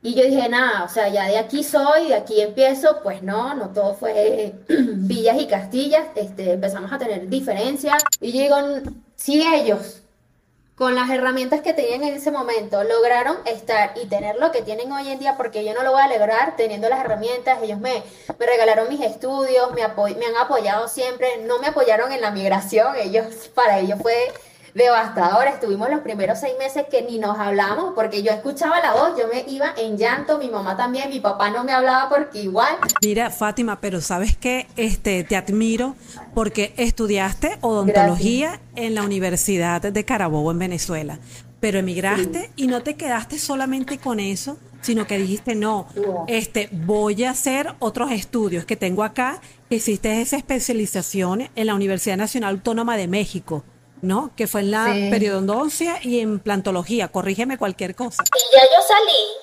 [0.00, 3.54] Y yo dije, nada, o sea, ya de aquí soy, de aquí empiezo, pues no,
[3.54, 8.02] no todo fue villas y castillas, este, empezamos a tener diferencias.
[8.20, 8.56] Y yo digo,
[9.16, 10.02] si ellos,
[10.76, 14.92] con las herramientas que tenían en ese momento, lograron estar y tener lo que tienen
[14.92, 18.04] hoy en día, porque yo no lo voy a lograr teniendo las herramientas, ellos me,
[18.38, 19.82] me regalaron mis estudios, me,
[20.14, 24.14] me han apoyado siempre, no me apoyaron en la migración, ellos, para ellos fue
[24.74, 25.46] devastador.
[25.46, 29.28] Estuvimos los primeros seis meses que ni nos hablamos porque yo escuchaba la voz, yo
[29.28, 32.76] me iba en llanto, mi mamá también, mi papá no me hablaba porque igual.
[33.02, 35.96] Mira, Fátima, pero sabes que este, te admiro
[36.34, 41.18] porque estudiaste odontología en la Universidad de Carabobo en Venezuela,
[41.60, 45.86] pero emigraste y no te quedaste solamente con eso, sino que dijiste, no,
[46.28, 51.74] este, voy a hacer otros estudios que tengo acá, que hiciste esa especialización en la
[51.74, 53.64] Universidad Nacional Autónoma de México.
[54.02, 54.30] ¿No?
[54.36, 57.08] Que fue en la periodoncia y en plantología.
[57.08, 58.22] Corrígeme cualquier cosa.
[58.34, 59.36] Y ya yo salí,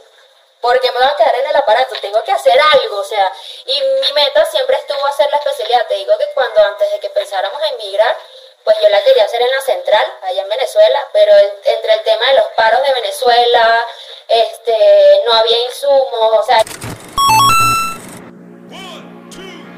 [0.61, 3.31] porque me voy a quedar en el aparato, tengo que hacer algo, o sea,
[3.65, 5.85] y mi meta siempre estuvo hacer la especialidad.
[5.87, 8.15] Te digo que cuando antes de que pensáramos en emigrar,
[8.63, 12.25] pues yo la quería hacer en la central, allá en Venezuela, pero entre el tema
[12.29, 13.85] de los paros de Venezuela,
[14.27, 16.63] este, no había insumos, o sea...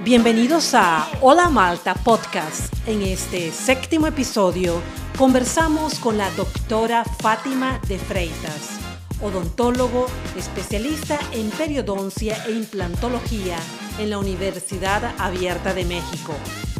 [0.07, 2.73] Bienvenidos a Hola Malta Podcast.
[2.87, 4.81] En este séptimo episodio
[5.17, 8.79] conversamos con la doctora Fátima de Freitas,
[9.21, 10.05] odontólogo
[10.37, 13.57] especialista en periodoncia e implantología
[13.99, 16.33] en la Universidad Abierta de México,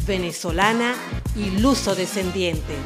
[0.06, 0.94] venezolana
[1.36, 2.76] y luso descendiente.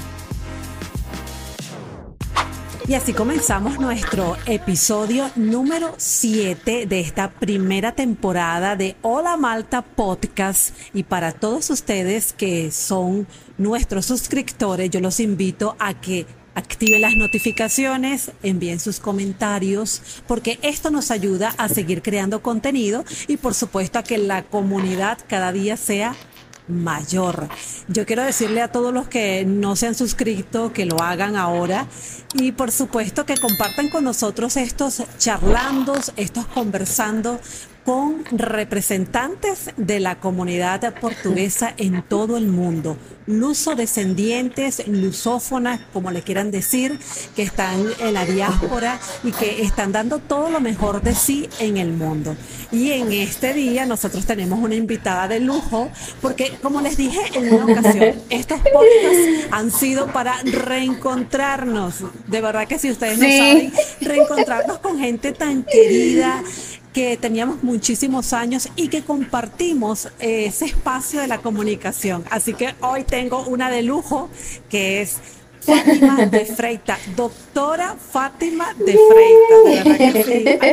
[2.93, 10.77] Y así comenzamos nuestro episodio número 7 de esta primera temporada de Hola Malta Podcast.
[10.93, 13.27] Y para todos ustedes que son
[13.57, 20.91] nuestros suscriptores, yo los invito a que activen las notificaciones, envíen sus comentarios, porque esto
[20.91, 25.79] nos ayuda a seguir creando contenido y por supuesto a que la comunidad cada día
[25.79, 26.15] sea
[26.69, 27.49] mayor.
[27.89, 31.87] Yo quiero decirle a todos los que no se han suscrito que lo hagan ahora
[32.35, 37.41] y por supuesto que compartan con nosotros estos charlandos, estos conversando
[37.85, 46.51] con representantes de la comunidad portuguesa en todo el mundo, luso-descendientes, lusófonas, como le quieran
[46.51, 46.99] decir,
[47.35, 51.77] que están en la diáspora y que están dando todo lo mejor de sí en
[51.77, 52.37] el mundo.
[52.71, 57.53] Y en este día nosotros tenemos una invitada de lujo, porque como les dije en
[57.53, 61.97] una ocasión, estos podcasts han sido para reencontrarnos.
[62.27, 66.43] De verdad que si ustedes no saben, reencontrarnos con gente tan querida,
[66.93, 72.25] que teníamos muchísimos años y que compartimos ese espacio de la comunicación.
[72.31, 74.29] Así que hoy tengo una de lujo
[74.69, 75.19] que es
[75.61, 80.65] Fátima de Freita, doctora Fátima de Freita.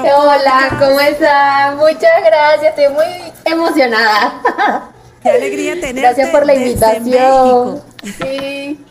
[0.16, 1.76] Hola, ¿cómo estás?
[1.76, 4.92] Muchas gracias, estoy muy emocionada.
[5.22, 6.00] Qué alegría tenerte.
[6.00, 7.82] Gracias por la invitación.
[8.04, 8.84] Sí,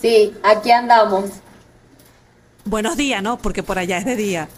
[0.00, 1.43] sí, aquí andamos.
[2.64, 3.38] Buenos días, ¿no?
[3.38, 4.48] Porque por allá es de día.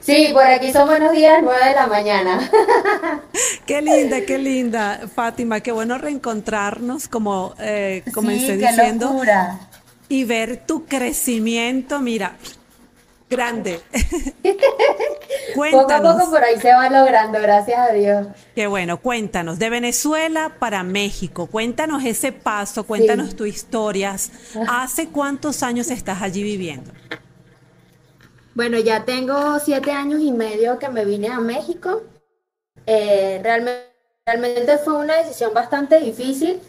[0.00, 2.50] Sí, por aquí son buenos días, nueve de la mañana.
[3.66, 9.22] Qué linda, qué linda, Fátima, qué bueno reencontrarnos, como eh, comencé diciendo.
[10.08, 12.36] Y ver tu crecimiento, mira,
[13.28, 13.80] grande.
[15.54, 15.84] cuéntanos.
[15.86, 18.26] Poco a poco por ahí se va logrando, gracias a Dios.
[18.56, 24.32] Qué bueno, cuéntanos, de Venezuela para México, cuéntanos ese paso, cuéntanos tus historias.
[24.68, 26.90] ¿Hace cuántos años estás allí viviendo?
[28.60, 32.02] Bueno, ya tengo siete años y medio que me vine a México.
[32.84, 33.90] Eh, realmente,
[34.26, 36.60] realmente fue una decisión bastante difícil,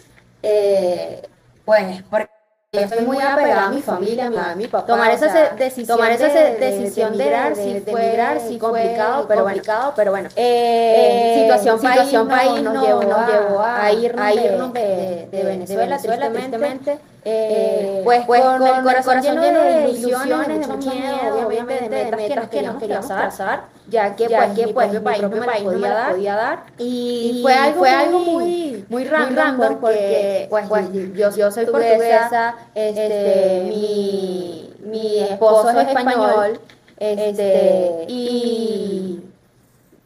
[0.42, 1.22] eh,
[1.66, 2.31] pues porque
[2.74, 4.88] yo estoy muy apegada a mi familia, a mi, papá.
[4.88, 9.44] Tomar esa, decisión, tomar esa de, decisión de, emigrar, de, sí fue, sí complicado, pero
[9.44, 10.30] complicado, pero bueno.
[10.38, 17.00] Eh, situación, situación país, nos, llevó, nos llevó a, irnos, de, Venezuela, Venezuela, tristemente.
[17.26, 22.48] Eh, pues, pues con, el corazón, lleno de ilusiones, de mucho miedo, obviamente, de metas
[22.48, 25.90] que nos queríamos trazar, ya que, ya pues, que pues, mi país no me podía,
[25.90, 26.64] dar, podía dar.
[26.80, 32.56] Y, fue algo, fue algo muy, muy random, porque, pues, pues, yo, yo soy portuguesa,
[32.74, 36.60] este, este, mi, mi esposo es español,
[36.98, 39.22] este, este y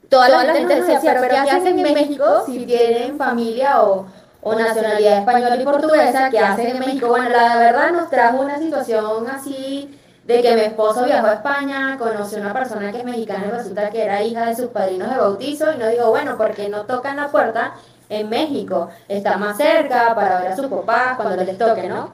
[0.10, 4.08] toda la gente decía, pero ¿qué hacen en México si tienen familia o
[4.48, 7.08] o nacionalidad española y portuguesa que hacen en México.
[7.08, 11.98] Bueno, la verdad nos trajo una situación así de que mi esposo viajó a España,
[12.00, 15.10] conoció a una persona que es mexicana y resulta que era hija de sus padrinos
[15.10, 17.76] de bautizo y nos dijo, bueno, porque no tocan la puerta
[18.10, 18.90] en México?
[19.08, 22.14] Está más cerca para ver a sus papás cuando les toque, ¿no?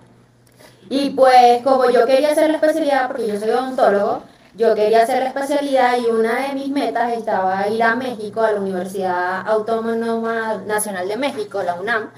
[0.90, 4.24] Y pues como yo quería hacer la especialidad, porque yo soy odontólogo,
[4.56, 8.52] yo quería hacer la especialidad y una de mis metas estaba ir a México, a
[8.52, 12.12] la Universidad Autónoma Nacional de México, la UNAM.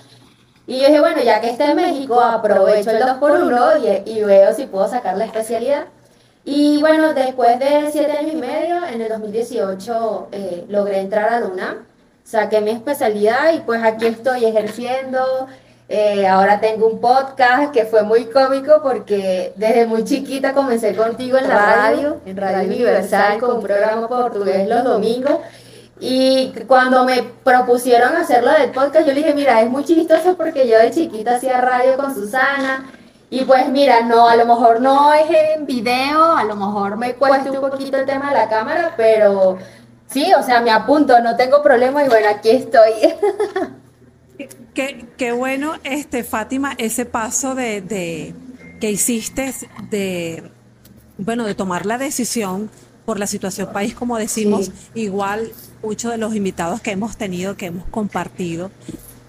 [0.65, 4.53] Y yo dije, bueno, ya que está en México, aprovecho el 2x1 y, y veo
[4.53, 5.85] si puedo sacar la especialidad.
[6.45, 11.39] Y bueno, después de siete años y medio, en el 2018 eh, logré entrar a
[11.39, 11.77] la UNAM,
[12.23, 15.47] saqué mi especialidad y pues aquí estoy ejerciendo.
[15.87, 21.37] Eh, ahora tengo un podcast que fue muy cómico porque desde muy chiquita comencé contigo
[21.37, 25.39] en la radio, en Radio Universal, con un programa portugués los domingos.
[26.05, 30.67] Y cuando me propusieron hacerlo del podcast, yo le dije, mira, es muy chistoso porque
[30.67, 32.91] yo de chiquita hacía radio con Susana
[33.29, 37.13] y pues mira, no, a lo mejor no es en video, a lo mejor me
[37.13, 39.57] cuesta un poquito el tema de la cámara, pero
[40.07, 42.91] sí, o sea, me apunto, no tengo problema y bueno, aquí estoy.
[44.73, 48.35] Qué, qué bueno, este, Fátima, ese paso de, de
[48.81, 49.53] que hiciste
[49.89, 50.51] de,
[51.17, 52.69] bueno, de tomar la decisión
[53.05, 55.51] por la situación país, como decimos, igual
[55.83, 58.71] muchos de los invitados que hemos tenido, que hemos compartido,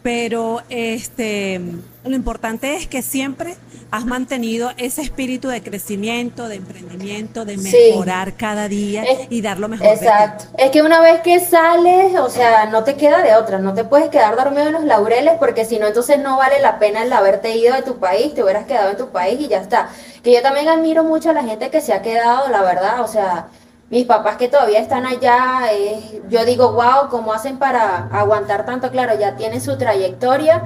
[0.05, 1.61] pero este,
[2.05, 3.57] lo importante es que siempre
[3.91, 9.69] has mantenido ese espíritu de crecimiento, de emprendimiento, de mejorar cada día y dar lo
[9.69, 9.87] mejor.
[9.87, 10.45] Exacto.
[10.59, 13.85] Es que una vez que sales, o sea, no te queda de otra, no te
[13.85, 17.13] puedes quedar dormido en los laureles porque si no, entonces no vale la pena el
[17.13, 19.89] haberte ido de tu país, te hubieras quedado en tu país y ya está.
[20.23, 23.09] Que yo también admiro mucho a la gente que se ha quedado, la verdad, o
[23.09, 23.47] sea,
[23.91, 28.91] mis papás que todavía están allá, eh, yo digo, wow, ¿cómo hacen para aguantar tanto?
[28.91, 30.63] Claro, ya tienen su trayectoria,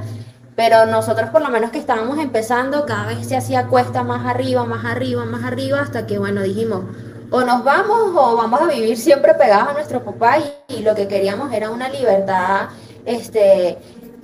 [0.56, 4.64] pero nosotros por lo menos que estábamos empezando, cada vez se hacía cuesta más arriba,
[4.64, 6.84] más arriba, más arriba, hasta que, bueno, dijimos,
[7.30, 10.94] o nos vamos o vamos a vivir siempre pegados a nuestro papá y, y lo
[10.94, 12.68] que queríamos era una libertad,
[13.04, 13.78] este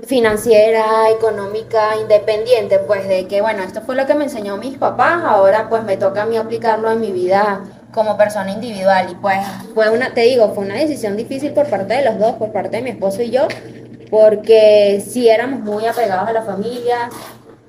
[0.07, 5.23] financiera, económica, independiente, pues de que, bueno, esto fue lo que me enseñó mis papás,
[5.25, 7.63] ahora pues me toca a mí aplicarlo en mi vida
[7.95, 9.09] como persona individual.
[9.11, 9.39] Y pues
[9.73, 12.77] fue una, te digo, fue una decisión difícil por parte de los dos, por parte
[12.77, 13.47] de mi esposo y yo,
[14.11, 17.09] porque sí éramos muy apegados a la familia,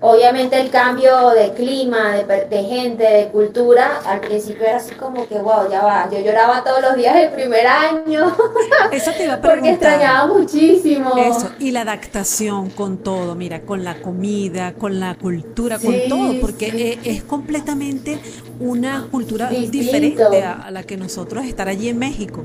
[0.01, 5.35] Obviamente el cambio de clima, de, gente, de cultura, al principio era así como que,
[5.39, 6.09] wow, ya va.
[6.11, 8.35] Yo lloraba todos los días el primer año.
[8.91, 9.41] Eso te iba a preguntar.
[9.41, 11.15] Porque extrañaba muchísimo.
[11.17, 16.41] Eso, y la adaptación con todo, mira, con la comida, con la cultura, con todo,
[16.41, 18.19] porque es, completamente
[18.59, 22.43] una cultura diferente a la que nosotros estar allí en México.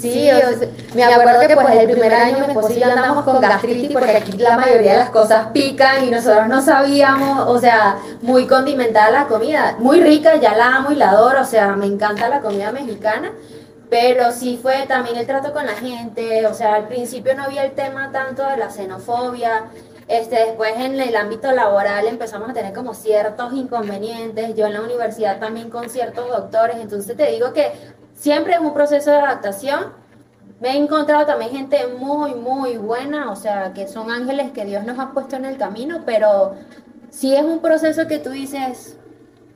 [0.00, 0.30] Sí,
[0.94, 4.32] me acuerdo que pues el primer año mi esposo y andamos con gastritis porque aquí
[4.38, 9.26] la mayoría de las cosas pican y nosotros no sabíamos, o sea, muy condimentada la
[9.26, 12.70] comida, muy rica, ya la amo y la adoro, o sea, me encanta la comida
[12.70, 13.32] mexicana,
[13.90, 17.64] pero sí fue también el trato con la gente, o sea, al principio no había
[17.64, 19.64] el tema tanto de la xenofobia,
[20.06, 24.80] este, después en el ámbito laboral empezamos a tener como ciertos inconvenientes, yo en la
[24.80, 27.72] universidad también con ciertos doctores, entonces te digo que
[28.18, 29.92] siempre es un proceso de adaptación.
[30.60, 34.84] Me he encontrado también gente muy, muy buena, o sea, que son ángeles que Dios
[34.84, 36.54] nos ha puesto en el camino, pero
[37.10, 38.98] sí es un proceso que tú dices,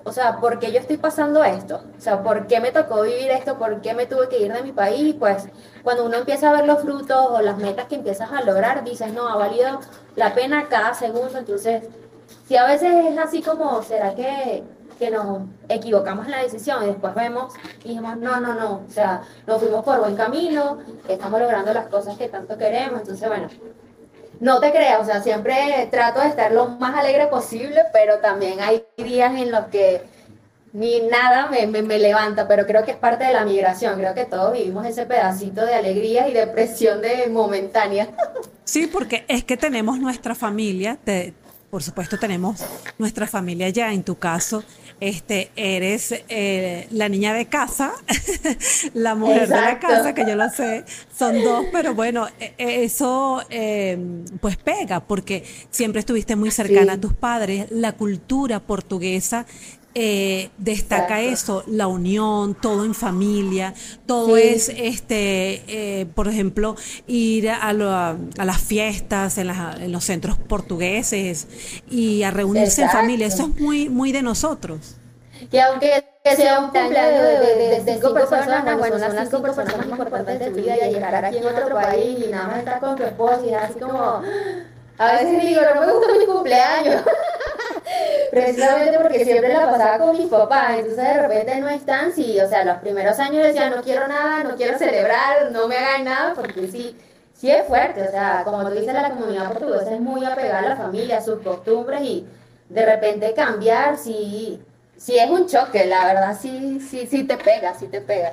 [0.04, 1.82] o sea, ¿por qué yo estoy pasando esto?
[1.96, 3.58] O sea, ¿por qué me tocó vivir esto?
[3.58, 5.16] ¿Por qué me tuve que ir de mi país?
[5.18, 5.48] Pues
[5.82, 9.12] cuando uno empieza a ver los frutos o las metas que empiezas a lograr, dices,
[9.12, 9.80] no, ha valido
[10.14, 11.36] la pena cada segundo.
[11.36, 11.82] Entonces,
[12.46, 14.62] si a veces es así como, ¿será que
[15.02, 17.52] que nos equivocamos en la decisión y después vemos
[17.82, 20.78] y dijimos, no, no, no, o sea, nos fuimos por buen camino,
[21.08, 23.48] estamos logrando las cosas que tanto queremos, entonces bueno,
[24.38, 28.60] no te creas, o sea, siempre trato de estar lo más alegre posible, pero también
[28.60, 30.02] hay días en los que
[30.72, 34.24] ni nada me, me, levanta, pero creo que es parte de la migración, creo que
[34.24, 38.08] todos vivimos ese pedacito de alegría y depresión de momentánea.
[38.64, 41.34] Sí, porque es que tenemos nuestra familia, te,
[41.72, 42.62] por supuesto tenemos
[42.98, 44.62] nuestra familia ya, en tu caso,
[45.02, 47.92] este, eres eh, la niña de casa,
[48.94, 52.84] la mujer de la casa, que yo lo sé, son dos, pero bueno, e, e,
[52.84, 53.98] eso eh,
[54.40, 59.44] pues pega, porque siempre estuviste muy cercana a tus padres, la cultura portuguesa
[59.94, 63.74] eh, destaca eso, la unión, todo en familia,
[64.06, 70.38] todo es, este, eh, por ejemplo, ir a, a las fiestas en, en, los centros
[70.38, 71.46] portugueses
[71.90, 74.96] y a reunirse en familia, eso es muy, muy de nosotros.
[75.50, 76.04] Que aunque
[76.36, 80.50] sea un cumpleaños de, de, cinco, personas, bueno, son las cinco personas más importantes de
[80.50, 83.44] tu vida y llegar aquí en otro país y nada más estar con tu esposo
[83.44, 84.22] y así como...
[84.98, 87.02] A veces digo, no me gusta mi cumpleaños.
[88.32, 92.48] Precisamente porque siempre la pasaba con mis papás, entonces de repente no están, sí, o
[92.48, 96.32] sea, los primeros años decía, no quiero nada, no quiero celebrar, no me hagan nada,
[96.32, 96.96] porque sí,
[97.34, 100.68] sí es fuerte, o sea, como tú dices, la comunidad portuguesa es muy apegada a
[100.70, 102.26] la familia, a sus costumbres y
[102.70, 104.58] de repente cambiar, sí,
[104.96, 108.32] sí es un choque, la verdad, sí, sí, sí te pega, sí te pega.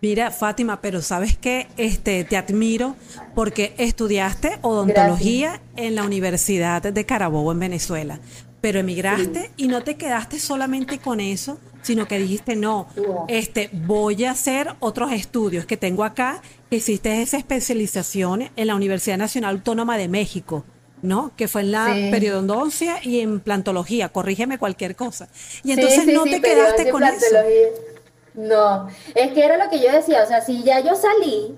[0.00, 2.96] Mira, Fátima, pero sabes que este, te admiro
[3.36, 8.18] porque estudiaste odontología en la Universidad de Carabobo en Venezuela,
[8.62, 12.86] pero emigraste y no te quedaste solamente con eso, sino que dijiste, no,
[13.28, 16.40] este, voy a hacer otros estudios que tengo acá,
[16.70, 20.64] que hiciste esa especialización en la Universidad Nacional Autónoma de México.
[21.02, 21.32] ¿no?
[21.36, 25.28] Que fue en la periodoncia y en plantología, corrígeme cualquier cosa.
[25.64, 27.26] Y entonces no te quedaste con eso.
[28.34, 31.56] No, es que era lo que yo decía, o sea, si ya yo salí,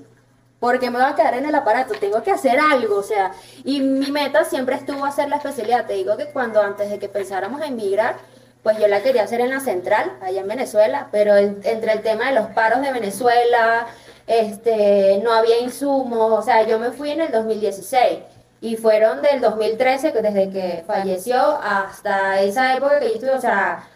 [0.64, 3.32] porque me voy a quedar en el aparato, tengo que hacer algo, o sea,
[3.64, 5.84] y mi meta siempre estuvo hacer la especialidad.
[5.84, 8.16] Te digo que cuando antes de que pensáramos en emigrar,
[8.62, 12.30] pues yo la quería hacer en la central, allá en Venezuela, pero entre el tema
[12.30, 13.88] de los paros de Venezuela,
[14.26, 18.20] este, no había insumos, o sea, yo me fui en el 2016
[18.62, 23.86] y fueron del 2013, desde que falleció hasta esa época que yo estuve, o sea,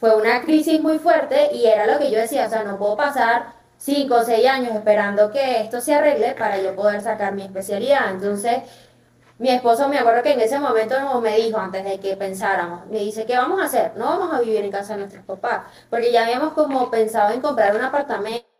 [0.00, 2.96] fue una crisis muy fuerte y era lo que yo decía, o sea, no puedo
[2.96, 7.42] pasar cinco o seis años esperando que esto se arregle para yo poder sacar mi
[7.42, 8.10] especialidad.
[8.10, 8.62] Entonces,
[9.38, 13.00] mi esposo me acuerdo que en ese momento me dijo, antes de que pensáramos, me
[13.00, 13.92] dice, ¿qué vamos a hacer?
[13.96, 17.40] No vamos a vivir en casa de nuestros papás, porque ya habíamos como pensado en
[17.40, 18.55] comprar un apartamento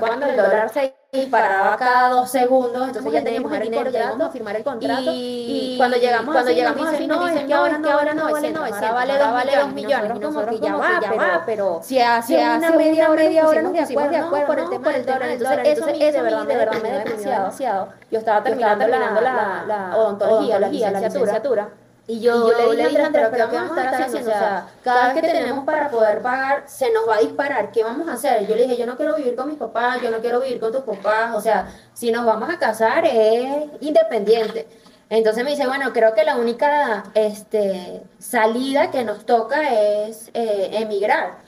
[0.00, 4.30] cuando el dólar se disparaba cada dos segundos, entonces ya teníamos el dinero, llegamos a
[4.30, 7.88] firmar el contrato y, cuando llegamos cuando llegamos al fin no, es que ahora no,
[7.88, 12.36] vale 900, ahora vale 2 millones, y nosotros como que ya va, pero si hace
[12.36, 15.88] una media media hora nos pusimos de acuerdo por el tema del dólar, entonces eso
[15.88, 17.88] es de verdad, de verdad me demasiado.
[18.12, 21.70] Yo estaba terminando la odontología, la licenciatura
[22.06, 24.30] y yo, le dije Andrés, pero ¿qué vamos a estar haciendo?
[24.30, 27.72] O sea, cada vez que tenemos para poder pagar, se nos va a disparar.
[27.72, 28.46] ¿Qué vamos a hacer?
[28.46, 30.70] Yo le dije, yo no quiero vivir con mis papás, yo no quiero vivir con
[30.70, 31.34] tus papás.
[31.34, 34.68] O sea, si nos vamos a casar es independiente.
[35.08, 40.70] Entonces me dice, bueno, creo que la única este, salida que nos toca es eh,
[40.72, 41.38] emigrar.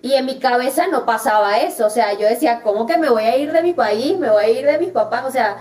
[0.00, 1.86] Y en mi cabeza no pasaba eso.
[1.86, 4.18] O sea, yo decía, ¿cómo que me voy a ir de mi país?
[4.18, 5.24] ¿Me voy a ir de mis papás?
[5.26, 5.58] O sea,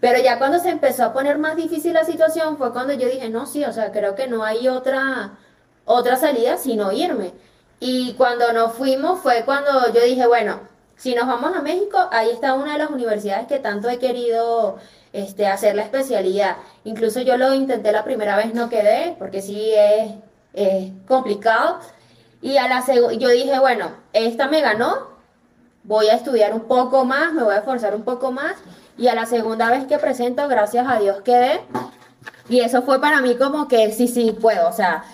[0.00, 3.28] pero ya cuando se empezó a poner más difícil la situación fue cuando yo dije,
[3.30, 5.38] no, sí, o sea, creo que no hay otra,
[5.84, 7.32] otra salida sino irme.
[7.80, 10.60] Y cuando nos fuimos fue cuando yo dije, bueno,
[10.96, 14.78] si nos vamos a México, ahí está una de las universidades que tanto he querido
[15.12, 16.56] este, hacer la especialidad.
[16.84, 20.12] Incluso yo lo intenté la primera vez, no quedé, porque sí es,
[20.54, 21.78] es complicado.
[22.40, 25.08] Y a la yo dije, bueno, esta me ganó,
[25.84, 28.56] voy a estudiar un poco más, me voy a esforzar un poco más
[28.98, 31.60] y a la segunda vez que presento, gracias a Dios quedé.
[32.48, 34.68] Y eso fue para mí como que sí, sí, puedo.
[34.68, 35.04] O sea,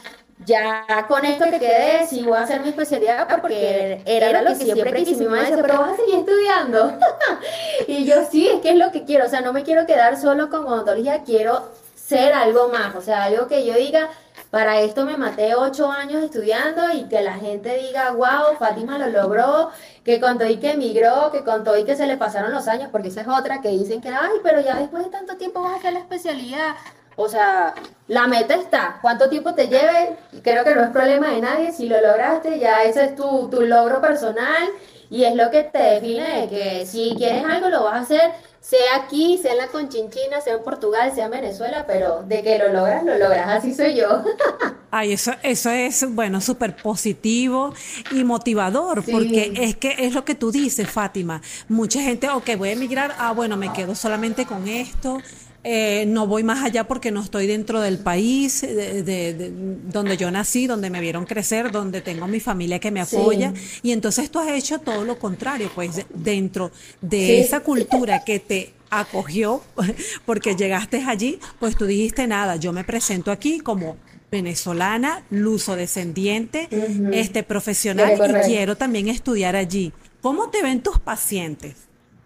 [0.47, 4.65] ya con esto que quedé, sí voy a hacer mi especialidad porque era, lo que
[4.65, 5.21] siempre quise.
[5.21, 6.99] Mi mamá decía, pero vas a seguir estudiando.
[7.87, 9.27] y yo sí, es que es lo que quiero.
[9.27, 12.95] O sea, no me quiero quedar solo con odontología, quiero ser algo más.
[12.97, 14.09] O sea, algo que yo diga,
[14.51, 19.09] para esto me maté ocho años estudiando y que la gente diga, wow, Fátima lo
[19.09, 19.71] logró,
[20.05, 23.09] que contó y que emigró, que contó y que se le pasaron los años, porque
[23.09, 25.77] esa es otra que dicen que, ay, pero ya después de tanto tiempo vas a
[25.77, 26.75] hacer la especialidad.
[27.17, 27.75] O sea,
[28.09, 28.99] la meta está.
[29.01, 30.17] ¿Cuánto tiempo te lleve?
[30.43, 31.73] Creo que no es problema de nadie.
[31.73, 34.69] Si lo lograste, ya ese es tu, tu logro personal
[35.11, 38.33] y es lo que te define que si quieres algo lo vas a hacer
[38.65, 42.59] sea aquí, sea en la Conchinchina, sea en Portugal, sea en Venezuela, pero de que
[42.59, 44.25] lo logras, lo logras, así soy yo.
[44.91, 47.75] Ay, eso, eso es, bueno, súper positivo
[48.11, 51.43] y motivador, porque es que es lo que tú dices, Fátima.
[51.69, 55.19] Mucha gente, ok, voy a emigrar, ah, bueno, me quedo solamente con esto,
[55.67, 59.53] eh, no voy más allá porque no estoy dentro del país de,
[59.91, 63.55] donde yo nací, donde me vieron crecer, donde tengo mi familia que me apoya.
[63.83, 68.75] Y entonces tú has hecho todo lo contrario, pues dentro de esa cultura que te
[68.91, 69.63] acogió
[70.27, 73.97] porque llegaste allí, pues tú dijiste nada, yo me presento aquí como
[74.31, 76.69] venezolana, luso descendiente,
[77.13, 79.93] este profesional y quiero también estudiar allí.
[80.21, 81.77] ¿Cómo te ven tus pacientes?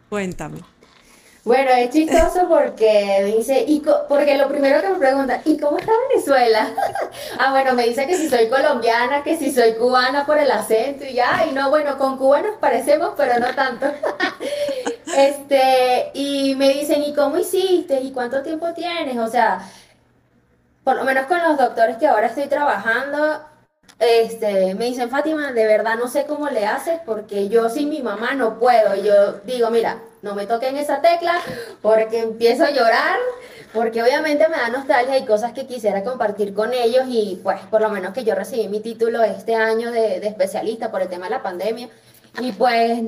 [0.08, 0.77] Cuéntame.
[1.48, 5.92] Bueno, es chistoso porque dice, y porque lo primero que me pregunta, ¿y cómo está
[6.10, 6.68] Venezuela?
[7.38, 11.06] ah, bueno, me dice que si soy colombiana, que si soy cubana por el acento
[11.06, 13.86] y ya, y no, bueno, con Cuba nos parecemos, pero no tanto.
[15.16, 17.98] este, y me dicen, ¿y cómo hiciste?
[17.98, 19.16] ¿Y cuánto tiempo tienes?
[19.16, 19.66] O sea,
[20.84, 23.40] por lo menos con los doctores que ahora estoy trabajando,
[23.98, 28.02] este, me dicen, Fátima, de verdad no sé cómo le haces porque yo sin mi
[28.02, 28.94] mamá no puedo.
[28.94, 31.40] Y yo digo, mira, no me toquen esa tecla
[31.82, 33.18] porque empiezo a llorar,
[33.72, 37.80] porque obviamente me da nostalgia y cosas que quisiera compartir con ellos y pues por
[37.80, 41.30] lo menos que yo recibí mi título este año de, especialista por el tema de
[41.30, 41.88] la pandemia.
[42.40, 43.00] Y pues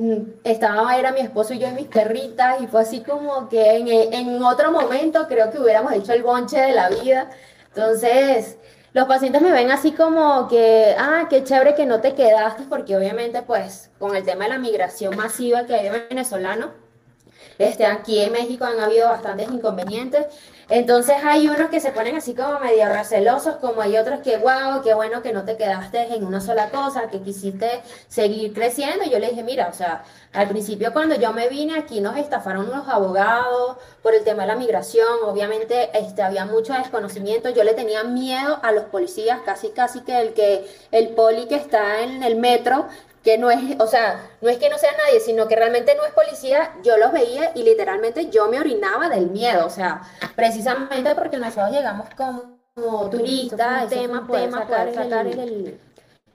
[0.43, 3.87] estaba, era mi esposo y yo y mis perritas y fue así como que en,
[3.87, 7.29] en otro momento creo que hubiéramos hecho el bonche de la vida.
[7.73, 8.57] Entonces,
[8.93, 12.97] los pacientes me ven así como que, ah, qué chévere que no te quedaste, porque
[12.97, 16.71] obviamente pues con el tema de la migración masiva que hay de venezolanos,
[17.63, 20.25] este, aquí en México han habido bastantes inconvenientes.
[20.69, 24.81] Entonces hay unos que se ponen así como medio recelosos, como hay otros que, wow,
[24.81, 29.03] qué bueno que no te quedaste en una sola cosa, que quisiste seguir creciendo.
[29.03, 32.15] Y yo le dije, mira, o sea, al principio cuando yo me vine aquí nos
[32.15, 37.65] estafaron unos abogados por el tema de la migración, obviamente este, había mucho desconocimiento, yo
[37.65, 42.01] le tenía miedo a los policías, casi casi que el que el poli que está
[42.01, 42.87] en el metro
[43.23, 46.05] que no es, o sea, no es que no sea nadie, sino que realmente no
[46.05, 50.01] es policía, yo los veía y literalmente yo me orinaba del miedo, o sea,
[50.35, 55.79] precisamente porque nosotros llegamos como, turistas, tema, tema, poder sacar el,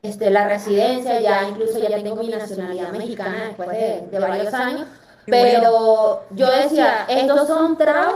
[0.02, 4.86] este, la residencia, ya incluso ya tengo mi nacionalidad mexicana después de, de varios años,
[5.24, 8.14] pero yo decía, estos son trabas,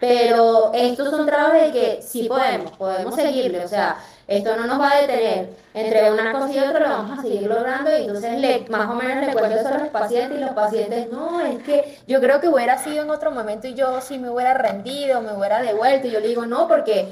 [0.00, 3.98] pero estos son trabas de que sí podemos, podemos seguirle, o sea,
[4.30, 5.48] esto no nos va a detener.
[5.74, 8.94] Entre una cosa y otra lo vamos a seguir logrando y entonces le, más o
[8.94, 12.40] menos le cuento eso a los pacientes y los pacientes, no, es que yo creo
[12.40, 16.06] que hubiera sido en otro momento y yo sí me hubiera rendido, me hubiera devuelto
[16.06, 17.08] y yo le digo, no, porque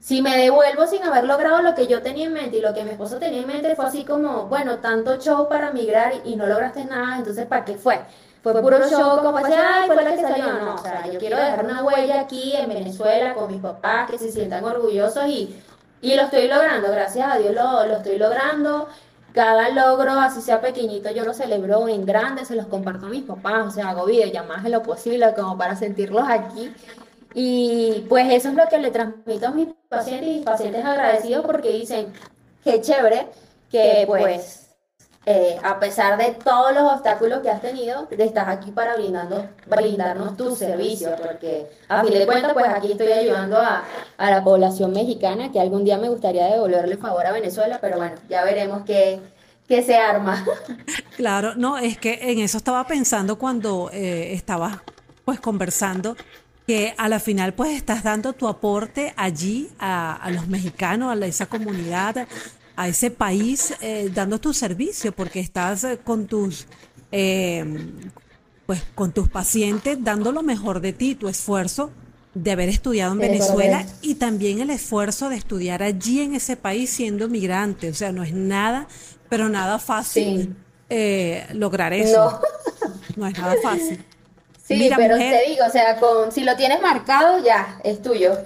[0.00, 2.82] si me devuelvo sin haber logrado lo que yo tenía en mente y lo que
[2.82, 6.46] mi esposo tenía en mente fue así como, bueno, tanto show para migrar y no
[6.46, 8.00] lograste nada, entonces ¿para qué fue?
[8.42, 10.52] Fue puro show, como así, ay, fue la que salió.
[10.54, 14.18] No, o sea, yo quiero dejar una huella aquí en Venezuela con mis papás que
[14.18, 15.60] se sientan orgullosos y
[16.00, 18.88] y lo estoy logrando, gracias a Dios lo, lo estoy logrando.
[19.32, 23.24] Cada logro, así sea pequeñito, yo lo celebro en grande, se los comparto a mis
[23.24, 26.72] papás, o sea, hago videollamadas en lo posible como para sentirlos aquí.
[27.34, 31.70] Y pues eso es lo que le transmito a mis pacientes y pacientes agradecidos porque
[31.70, 32.12] dicen,
[32.64, 33.28] qué chévere
[33.70, 34.67] que pues
[35.30, 40.38] eh, a pesar de todos los obstáculos que has tenido, estás aquí para brindando, brindarnos
[40.38, 43.84] tu servicio, porque a fin de cuentas, pues aquí estoy ayudando a,
[44.16, 48.42] la población mexicana, que algún día me gustaría devolverle favor a Venezuela, pero bueno, ya
[48.42, 49.20] veremos qué,
[49.68, 50.46] se arma.
[51.16, 54.78] Claro, no, es que en eso estaba pensando cuando eh, estabas
[55.26, 56.16] pues conversando
[56.66, 61.46] que a la final pues estás dando tu aporte allí a los mexicanos, a esa
[61.46, 62.26] comunidad,
[62.78, 66.66] a ese país eh, dando tu servicio, porque estás eh, con tus,
[67.10, 67.64] eh,
[68.66, 71.90] pues, con tus pacientes dando lo mejor de ti, tu esfuerzo
[72.34, 76.88] de haber estudiado en Venezuela y también el esfuerzo de estudiar allí en ese país
[76.90, 77.90] siendo migrante.
[77.90, 78.86] O sea, no es nada,
[79.28, 80.54] pero nada fácil
[81.52, 82.40] lograr eso.
[83.16, 83.26] No.
[83.26, 84.04] es nada fácil.
[84.64, 88.38] Sí, pero te digo, o sea, con, si lo tienes marcado, ya, es tuyo.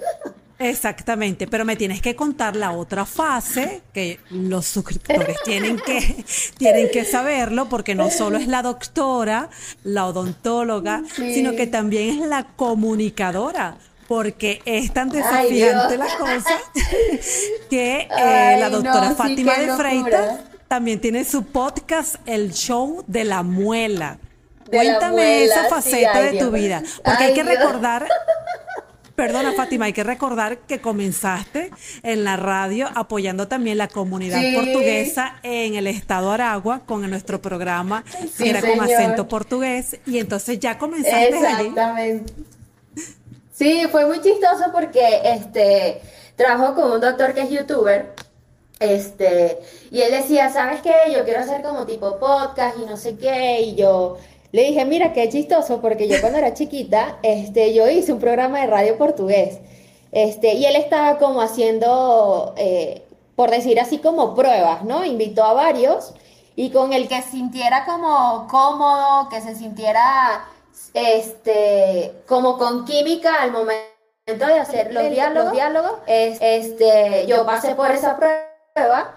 [0.63, 6.23] Exactamente, pero me tienes que contar la otra fase que los suscriptores tienen que,
[6.57, 9.49] tienen que saberlo porque no solo es la doctora,
[9.83, 16.59] la odontóloga, sino que también es la comunicadora porque es tan desafiante la cosa
[17.69, 23.43] que eh, la doctora Fátima de Freitas también tiene su podcast El Show de la
[23.43, 24.17] Muela.
[24.69, 28.07] Cuéntame esa faceta de tu vida, porque hay que recordar
[29.15, 31.69] Perdona, Fátima, hay que recordar que comenzaste
[32.01, 38.03] en la radio apoyando también la comunidad portuguesa en el estado Aragua con nuestro programa
[38.37, 42.33] que era con acento portugués y entonces ya comenzaste Exactamente.
[43.53, 46.01] Sí, fue muy chistoso porque este
[46.35, 48.13] trabajo con un doctor que es youtuber
[48.83, 49.59] este,
[49.91, 50.93] y él decía, ¿sabes qué?
[51.13, 54.17] Yo quiero hacer como tipo podcast y no sé qué, y yo,
[54.53, 58.61] le dije, mira, qué chistoso, porque yo cuando era chiquita, este, yo hice un programa
[58.61, 59.57] de radio portugués.
[60.11, 63.03] Este, y él estaba como haciendo, eh,
[63.35, 65.03] por decir así, como pruebas, ¿no?
[65.05, 66.13] Invitó a varios
[66.55, 70.45] y con el que sintiera como cómodo, que se sintiera
[70.93, 73.81] este, como con química al momento
[74.27, 79.15] de hacer los diálogos, diálogos este, yo pasé por esa prueba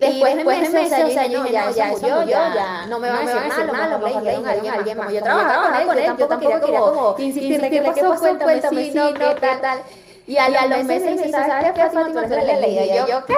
[0.00, 3.26] Después, después de meses, o sea, yo dije, ya, ya, yo, ya, no me van
[3.26, 5.12] a decir nada, lo mejor le a alguien más.
[5.12, 8.14] Yo trabajaba con él, yo tampoco quería como insistirle, ¿qué pasó?
[8.16, 9.78] Cuéntame, sí, no, qué tal.
[10.26, 12.26] Y a, los meses me dice, ¿sabes qué, Fátima?
[12.26, 13.34] Tú eres la Y yo, ¿qué?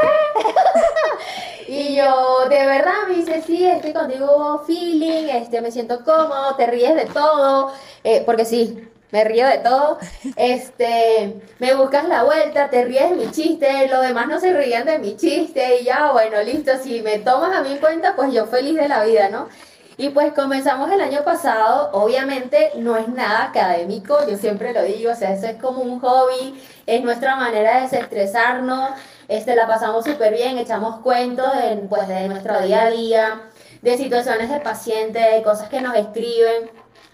[1.69, 6.67] y yo, de verdad, me dice, sí, estoy contigo feeling, este, me siento cómodo, te
[6.67, 9.99] ríes de todo, eh, porque sí, me río de todo.
[10.37, 14.85] Este, me buscas la vuelta, te ríes de mi chiste, los demás no se ríen
[14.87, 18.47] de mi chiste y ya, bueno, listo, si me tomas a mi cuenta, pues yo
[18.47, 19.49] feliz de la vida, ¿no?
[19.97, 25.13] Y pues comenzamos el año pasado, obviamente no es nada académico, yo siempre lo digo,
[25.13, 28.93] o sea, eso es como un hobby, es nuestra manera de desestresarnos,
[29.29, 33.43] este, la pasamos súper bien, echamos cuentos de, pues, de nuestro día a día,
[33.83, 36.71] de situaciones de pacientes, de cosas que nos escriben.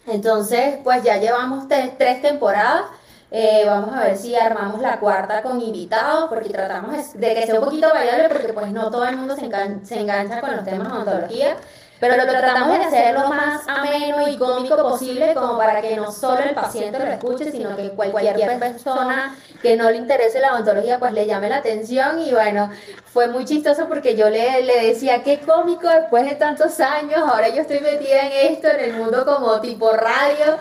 [0.06, 2.84] Entonces, pues ya llevamos tres temporadas.
[3.30, 7.58] Eh, vamos a ver si armamos la cuarta con invitados, porque tratamos de que sea
[7.58, 9.50] un poquito variable, porque pues no todo el mundo se,
[9.84, 11.56] se engancha con los temas de odontología.
[11.98, 16.12] Pero lo tratamos de hacer lo más ameno y cómico posible, como para que no
[16.12, 20.98] solo el paciente lo escuche, sino que cualquier persona que no le interese la odontología,
[20.98, 22.20] pues le llame la atención.
[22.20, 22.70] Y bueno,
[23.06, 27.48] fue muy chistoso porque yo le, le decía, qué cómico después de tantos años, ahora
[27.48, 30.58] yo estoy metida en esto, en el mundo como tipo radio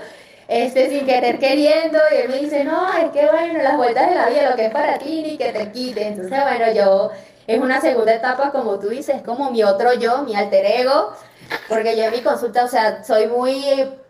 [0.47, 4.15] este, sin querer queriendo, y él me dice, no, es que bueno, las vueltas de
[4.15, 6.07] la vida, lo que es para ti, ni que te quite.
[6.07, 7.11] Entonces, bueno, yo,
[7.47, 11.13] es una segunda etapa, como tú dices, como mi otro yo, mi alter ego,
[11.69, 13.53] porque yo en mi consulta, o sea, soy muy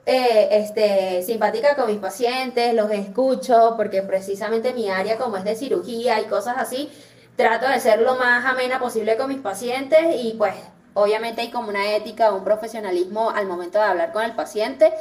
[0.06, 5.56] eh, este, simpática con mis pacientes, los escucho, porque precisamente mi área como es de
[5.56, 6.90] cirugía y cosas así,
[7.36, 10.54] trato de ser lo más amena posible con mis pacientes y pues
[10.94, 14.94] obviamente hay como una ética, un profesionalismo al momento de hablar con el paciente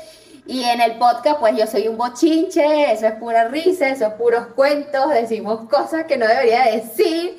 [0.47, 4.14] y en el podcast, pues yo soy un bochinche, eso es pura risa, eso es
[4.14, 7.38] puros cuentos, decimos cosas que no debería decir.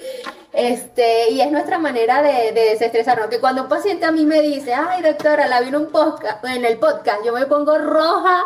[0.55, 3.27] Este, y es nuestra manera de, de desestresarnos.
[3.27, 6.43] Que cuando un paciente a mí me dice, ay doctora, la vi en un podcast,
[6.45, 8.43] en el podcast, yo me pongo roja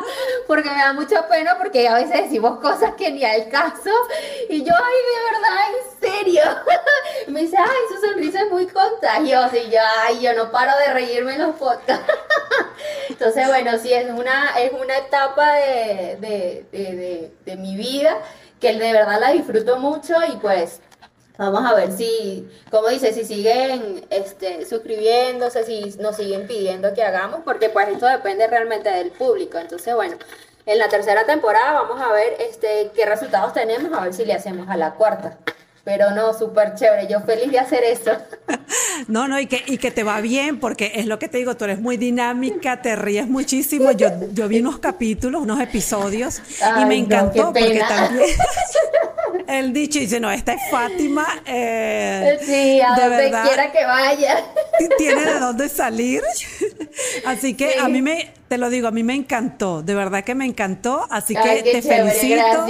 [0.47, 3.91] porque me da mucha pena porque a veces decimos cosas que ni al caso.
[4.49, 6.41] Y yo, ay, de verdad, en serio.
[7.27, 9.57] me dice, ay, su sonrisa es muy contagiosa.
[9.57, 12.11] Y yo, ay, yo no paro de reírme en los podcasts.
[13.09, 18.17] Entonces, bueno, sí, es una, es una etapa de, de, de, de mi vida
[18.59, 20.81] que de verdad la disfruto mucho y pues
[21.39, 27.01] Vamos a ver si, como dice, si siguen este, suscribiéndose, si nos siguen pidiendo que
[27.01, 29.57] hagamos, porque pues esto depende realmente del público.
[29.57, 30.17] Entonces, bueno,
[30.65, 34.33] en la tercera temporada vamos a ver este, qué resultados tenemos, a ver si le
[34.33, 35.37] hacemos a la cuarta.
[35.85, 38.11] Pero no, súper chévere, yo feliz de hacer eso.
[39.07, 41.55] No, no, y que, y que te va bien, porque es lo que te digo,
[41.55, 43.91] tú eres muy dinámica, te ríes muchísimo.
[43.91, 46.41] Yo, yo vi unos capítulos, unos episodios,
[46.79, 48.29] y me encantó porque también
[49.59, 51.25] el dicho dice, no, esta es Fátima.
[51.45, 54.43] Eh, sí, a donde quiera que vaya.
[54.97, 56.23] Tiene de dónde salir.
[57.25, 60.33] Así que a mí me, te lo digo, a mí me encantó, de verdad que
[60.33, 62.65] me encantó, así que te felicito.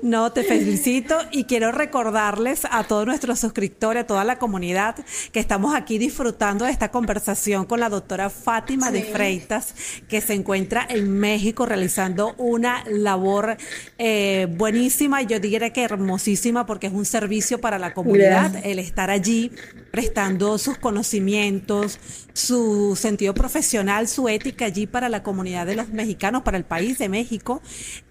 [0.00, 4.96] No, te felicito y quiero recordarles a todos nuestros suscriptores, a toda la comunidad,
[5.30, 9.74] que estamos aquí disfrutando de esta conversación con la doctora Fátima de Freitas,
[10.08, 13.58] que se encuentra en México realizando una labor
[13.98, 19.10] eh, buenísima, yo diría que hermosísima, porque es un servicio para la comunidad, el estar
[19.10, 19.52] allí
[19.90, 21.98] prestando sus conocimientos,
[22.32, 26.98] su sentido profesional, su ética allí para la comunidad de los mexicanos, para el país
[26.98, 27.60] de México.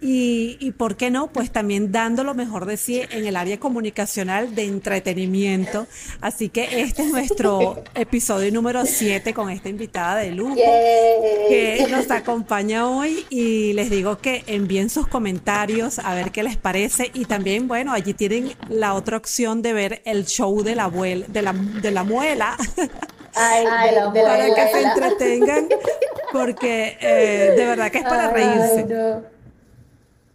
[0.01, 3.59] Y, y por qué no, pues también dando lo mejor de sí en el área
[3.59, 5.87] comunicacional de entretenimiento.
[6.21, 12.09] Así que este es nuestro episodio número 7 con esta invitada de lujo que nos
[12.11, 17.25] acompaña hoy y les digo que envíen sus comentarios a ver qué les parece y
[17.25, 21.41] también, bueno, allí tienen la otra opción de ver el show de la abuela, de
[21.41, 22.57] la, de la muela.
[23.39, 25.69] Ay, para que se entretengan,
[26.31, 28.85] porque eh, de verdad que es para reírse.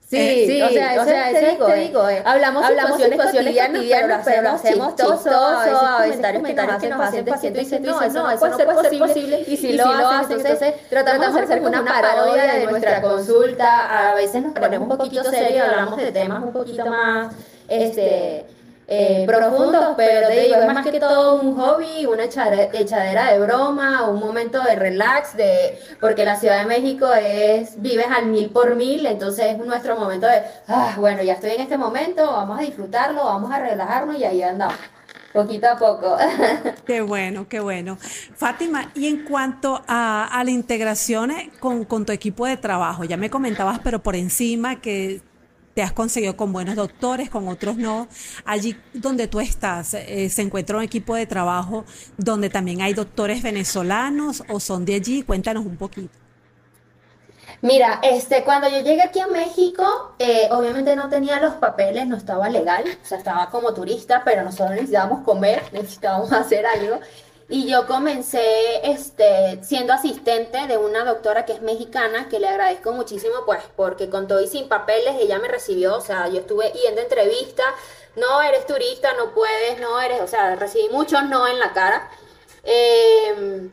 [0.06, 3.32] Sí, eh, sí, o sea, o sea, te digo, te digo eh, hablamos, hablamos situaciones,
[3.32, 7.82] situaciones cotidianas, pero lo hacemos chistoso, a veces comentarios que nos hacen pacientes y dicen,
[7.82, 11.62] no, no, eso no puede ser posible, y si lo hacen, entonces tratamos de hacer
[11.62, 16.44] una parodia de nuestra consulta, a veces nos ponemos un poquito serios, hablamos de temas
[16.44, 17.34] un poquito más,
[17.68, 18.44] este
[18.86, 24.08] eh, profundos, pero te digo, es más que todo un hobby, una echadera de broma,
[24.08, 28.74] un momento de relax, de porque la Ciudad de México es, vives al mil por
[28.74, 32.62] mil, entonces es nuestro momento de, ah, bueno, ya estoy en este momento, vamos a
[32.62, 34.76] disfrutarlo, vamos a relajarnos y ahí andamos.
[35.32, 36.16] Poquito a poco.
[36.86, 37.98] Qué bueno, qué bueno.
[38.36, 43.16] Fátima, y en cuanto a, a la integración con, con tu equipo de trabajo, ya
[43.16, 45.22] me comentabas, pero por encima que
[45.74, 48.08] te has conseguido con buenos doctores, con otros no.
[48.44, 51.84] Allí donde tú estás, eh, ¿se encuentra un equipo de trabajo
[52.16, 55.22] donde también hay doctores venezolanos o son de allí?
[55.22, 56.24] Cuéntanos un poquito.
[57.60, 62.16] Mira, este, cuando yo llegué aquí a México, eh, obviamente no tenía los papeles, no
[62.16, 67.00] estaba legal, o sea, estaba como turista, pero nosotros necesitábamos comer, necesitábamos hacer algo.
[67.48, 68.40] Y yo comencé
[68.90, 74.08] este, siendo asistente de una doctora que es mexicana, que le agradezco muchísimo, pues, porque
[74.08, 77.66] con todo y sin papeles ella me recibió, o sea, yo estuve yendo a entrevistas,
[78.16, 82.08] no eres turista, no puedes, no eres, o sea, recibí muchos no en la cara.
[82.62, 83.70] Em,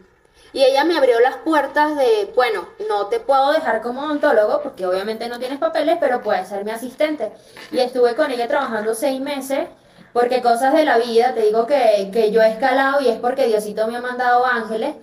[0.54, 4.86] y ella me abrió las puertas de, bueno, no te puedo dejar como odontólogo, porque
[4.86, 7.32] obviamente no tienes papeles, pero puedes ser mi asistente.
[7.72, 9.70] Y estuve con ella trabajando seis meses
[10.14, 13.88] porque cosas de la vida, te digo que, yo he escalado y es porque Diosito
[13.88, 14.96] me ha mandado ángeles,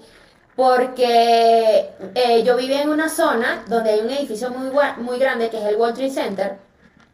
[0.57, 5.59] porque eh, yo vivía en una zona donde hay un edificio muy, muy grande que
[5.59, 6.59] es el World Trade Center,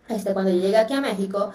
[0.08, 1.52] este, cuando yo llegué aquí a México,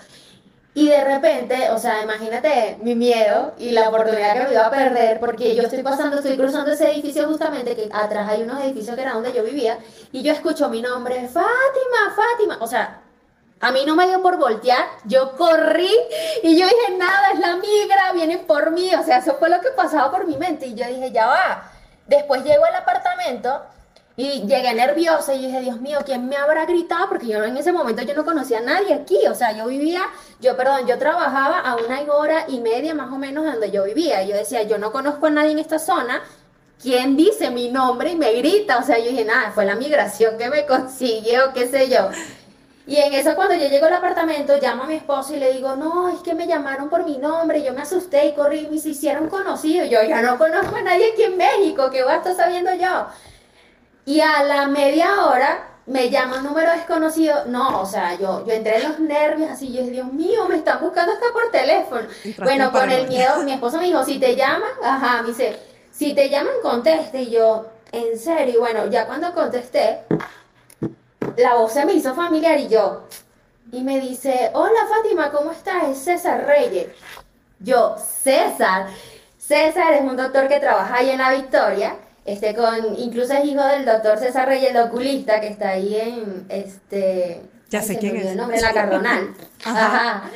[0.76, 4.72] y de repente, o sea, imagínate mi miedo y la oportunidad que me iba a
[4.72, 8.96] perder, porque yo estoy pasando, estoy cruzando ese edificio justamente, que atrás hay unos edificios
[8.96, 9.80] que era donde yo vivía,
[10.12, 13.02] y yo escucho mi nombre, Fátima, Fátima, o sea,
[13.62, 15.92] a mí no me dio por voltear, yo corrí
[16.44, 19.60] y yo dije, nada, es la migra, vienen por mí, o sea, eso fue lo
[19.62, 21.72] que pasaba por mi mente, y yo dije, ya va.
[22.08, 23.62] Después llego al apartamento
[24.20, 27.08] y llegué nerviosa y dije, Dios mío, ¿quién me habrá gritado?
[27.08, 29.18] Porque yo en ese momento yo no conocía a nadie aquí.
[29.30, 30.02] O sea, yo vivía,
[30.42, 34.22] yo, perdón, yo trabajaba a una hora y media más o menos donde yo vivía.
[34.24, 36.22] Y yo decía, yo no conozco a nadie en esta zona.
[36.82, 38.80] ¿Quién dice mi nombre y me grita?
[38.80, 42.10] O sea, yo dije, nada, fue la migración que me consiguió, qué sé yo.
[42.90, 45.76] Y en eso cuando yo llego al apartamento, llamo a mi esposo y le digo,
[45.76, 48.90] no, es que me llamaron por mi nombre, yo me asusté y corrí y se
[48.90, 49.88] hicieron conocidos.
[49.92, 53.06] Yo ya no conozco a nadie aquí en México, ¿qué voy a estar sabiendo yo?
[54.06, 57.46] Y a la media hora me llama un número desconocido.
[57.46, 59.72] No, o sea, yo, yo entré en los nervios así.
[59.72, 62.08] Yo dije, Dios mío, me están buscando hasta por teléfono.
[62.44, 65.60] Bueno, con el miedo, mi esposo me dijo, si te llaman, ajá, me dice,
[65.92, 67.22] si te llaman, conteste.
[67.22, 70.06] Y yo, en serio, y bueno, ya cuando contesté,
[71.38, 73.04] la voz se me hizo familiar y yo,
[73.72, 75.90] y me dice, hola Fátima, ¿cómo estás?
[75.90, 76.88] Es César Reyes.
[77.60, 78.88] Yo, César.
[79.38, 81.96] César es un doctor que trabaja ahí en la Victoria
[82.30, 86.46] este, con, incluso es hijo del doctor César Reyes, el oculista, que está ahí en,
[86.50, 87.42] este...
[87.72, 88.26] Ya sé quién es.
[88.28, 89.34] El nombre, en la Cardonal.
[89.66, 90.30] Ajá.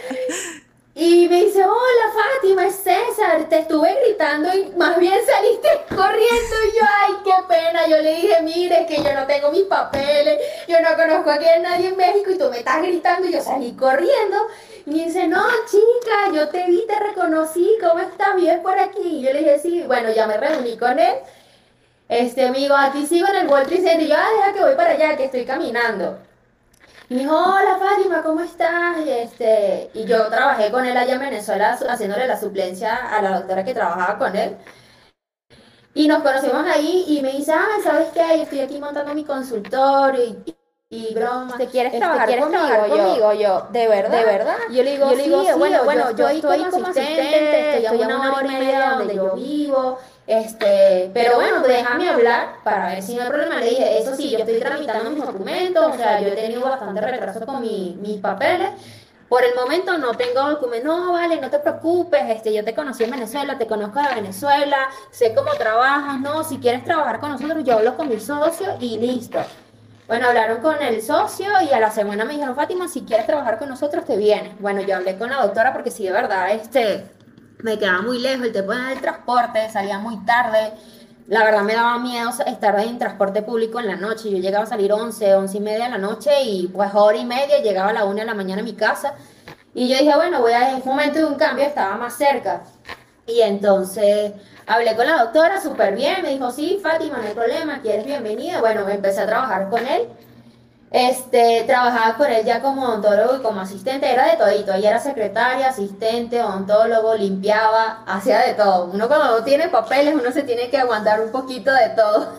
[0.95, 6.55] Y me dice, hola Fátima, es César, te estuve gritando y más bien saliste corriendo
[6.71, 7.87] y yo, ay, qué pena.
[7.87, 11.59] Yo le dije, mire, que yo no tengo mis papeles, yo no conozco aquí a
[11.59, 14.37] nadie en México y tú me estás gritando y yo salí corriendo.
[14.85, 18.35] Y me dice, no, chica, yo te vi, te reconocí, ¿cómo estás?
[18.35, 19.01] ¿Bien por aquí?
[19.01, 21.15] Y yo le dije, sí, bueno, ya me reuní con él
[22.09, 24.07] este amigo, aquí sigo en el World Trade Center.
[24.07, 26.19] Yo, ah, deja que voy para allá, que estoy caminando.
[27.13, 28.97] Me dijo, hola Fátima, ¿cómo estás?
[29.05, 33.63] Este, y yo trabajé con él allá en Venezuela haciéndole la suplencia a la doctora
[33.63, 34.57] que trabajaba con él.
[35.93, 38.37] Y nos conocimos ahí y me dice, ah, ¿sabes qué?
[38.37, 40.55] Yo estoy aquí montando mi consultorio y,
[40.89, 41.55] y broma.
[41.55, 42.65] ¿Te quieres trabajar, ¿quieres conmigo?
[42.65, 43.33] trabajar yo, conmigo?
[43.33, 44.17] Yo, ¿de verdad?
[44.17, 44.57] ¿De verdad?
[44.71, 46.87] Yo le digo, yo le digo sí, sí, bueno, bueno, bueno, yo yo estoy como
[46.87, 49.99] asistente, estoy a una hora y media donde yo vivo.
[50.25, 53.59] Este, pero bueno, déjame hablar para ver si no hay problema.
[53.59, 57.01] Le dije, eso sí, yo estoy tramitando mis documentos, o sea, yo he tenido bastante
[57.01, 58.69] retraso con mi, mis papeles.
[59.27, 63.03] Por el momento no tengo documentos, no, vale, no te preocupes, este, yo te conocí
[63.03, 64.77] en Venezuela, te conozco de Venezuela,
[65.09, 68.99] sé cómo trabajas, no, si quieres trabajar con nosotros, yo hablo con mi socio y
[68.99, 69.39] listo.
[70.07, 73.57] Bueno, hablaron con el socio y a la semana me dijeron, Fátima, si quieres trabajar
[73.57, 74.59] con nosotros, te vienes.
[74.59, 77.05] Bueno, yo hablé con la doctora porque sí, de verdad, este,
[77.63, 80.73] me quedaba muy lejos, el tema del transporte, salía muy tarde.
[81.27, 84.29] La verdad me daba miedo estar en transporte público en la noche.
[84.29, 87.23] Yo llegaba a salir 11, 11 y media de la noche y pues hora y
[87.23, 89.13] media llegaba a la 1 de la mañana a mi casa.
[89.73, 92.63] Y yo dije, bueno, voy a, en un momento de un cambio estaba más cerca.
[93.25, 94.33] Y entonces
[94.67, 98.59] hablé con la doctora súper bien, me dijo, sí, Fátima, no hay problema, quieres bienvenida.
[98.59, 100.09] Bueno, empecé a trabajar con él.
[100.93, 104.99] Este, trabajaba con él ya como odontólogo y como asistente, era de todito, ella era
[104.99, 108.91] secretaria, asistente, odontólogo, limpiaba, hacía de todo.
[108.93, 112.33] Uno cuando no tiene papeles, uno se tiene que aguantar un poquito de todo.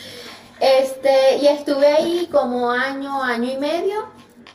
[0.60, 4.04] este, y estuve ahí como año, año y medio,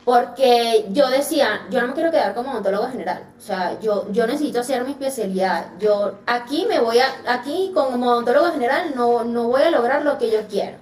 [0.04, 4.28] porque yo decía, yo no me quiero quedar como odontólogo general, o sea, yo, yo
[4.28, 5.66] necesito hacer mi especialidad.
[5.80, 10.18] Yo aquí me voy a, aquí como odontólogo general no, no voy a lograr lo
[10.18, 10.76] que yo quiero.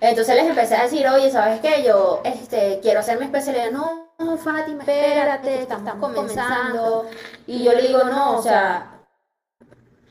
[0.00, 1.82] Entonces les empecé a decir, oye, ¿sabes qué?
[1.82, 3.70] Yo este, quiero hacer mi especialidad.
[3.70, 7.06] No, no, Fátima, espérate, estamos, comenzando.
[7.46, 8.94] Y yo le digo, no, o sea,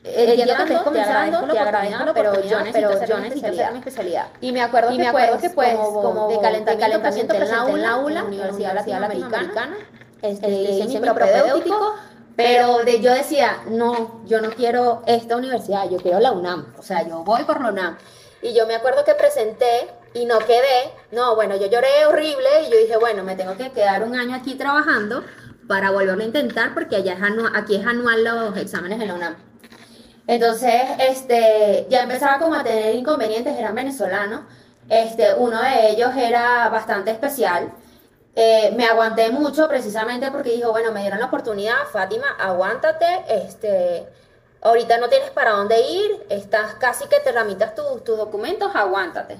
[0.04, 4.26] entiendo que estés comenzando, te agradezco, pero yo necesito, yo necesito hacer mi especialidad.
[4.40, 7.90] Y me acuerdo y me acuerdo pues, que pues, como, de calentamiento, calentamiento en la
[7.90, 9.76] aula, en la Universidad Latinoamericana,
[10.22, 11.94] este, hice mi propedéutico,
[12.36, 16.82] pero de, yo decía, no, yo no quiero esta universidad, yo quiero la UNAM, o
[16.82, 17.98] sea, yo voy por la UNAM.
[18.44, 20.92] Y yo me acuerdo que presenté y no quedé.
[21.12, 24.36] No, bueno, yo lloré horrible y yo dije, bueno, me tengo que quedar un año
[24.36, 25.24] aquí trabajando
[25.66, 27.20] para volverlo a intentar porque allá es
[27.54, 29.36] aquí es anual los exámenes en la UNAM.
[30.26, 34.42] Entonces, este, ya empezaba como a tener inconvenientes, eran venezolanos.
[34.90, 37.72] Este, uno de ellos era bastante especial.
[38.36, 44.06] Eh, me aguanté mucho precisamente porque dijo, bueno, me dieron la oportunidad, Fátima, aguántate, este,
[44.64, 49.38] ahorita no tienes para dónde ir, estás casi que te tramitas tus, tus documentos, aguántate.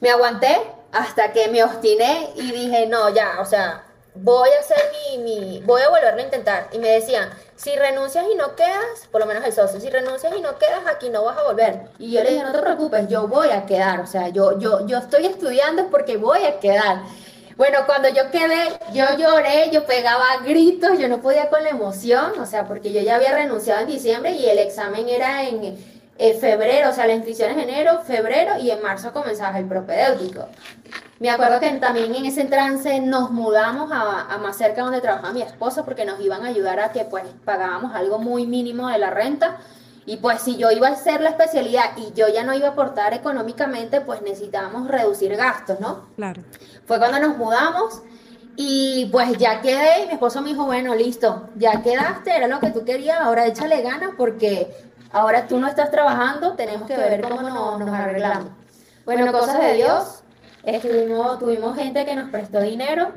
[0.00, 0.56] Me aguanté
[0.90, 3.84] hasta que me obstiné y dije, no, ya, o sea,
[4.14, 6.68] voy a hacer mi, mi, voy a volverlo a intentar.
[6.72, 10.34] Y me decían, si renuncias y no quedas, por lo menos el socio, si renuncias
[10.34, 11.90] y no quedas, aquí no vas a volver.
[11.98, 14.86] Y yo le dije, no te preocupes, yo voy a quedar, o sea, yo, yo,
[14.86, 17.02] yo estoy estudiando porque voy a quedar.
[17.60, 22.32] Bueno, cuando yo quedé, yo lloré, yo pegaba gritos, yo no podía con la emoción,
[22.40, 25.76] o sea, porque yo ya había renunciado en diciembre y el examen era en,
[26.40, 30.48] febrero, o sea, la inscripción en enero, febrero y en marzo comenzaba el propedéutico.
[31.18, 35.42] Me acuerdo que también en ese trance nos mudamos a, más cerca donde trabajaba mi
[35.42, 39.10] esposo porque nos iban a ayudar a que pues pagábamos algo muy mínimo de la
[39.10, 39.58] renta
[40.06, 42.70] y pues si yo iba a hacer la especialidad y yo ya no iba a
[42.70, 46.06] aportar económicamente, pues necesitábamos reducir gastos, ¿no?
[46.16, 46.42] Claro.
[46.90, 48.02] Fue cuando nos mudamos
[48.56, 52.58] y pues ya quedé y mi esposo me dijo, bueno, listo, ya quedaste, era lo
[52.58, 54.76] que tú querías, ahora échale ganas porque
[55.12, 58.48] ahora tú no estás trabajando, tenemos que ver cómo nos, nos arreglamos.
[59.04, 60.24] Bueno, cosas de Dios,
[60.64, 63.12] estuvimos, tuvimos gente que nos prestó dinero,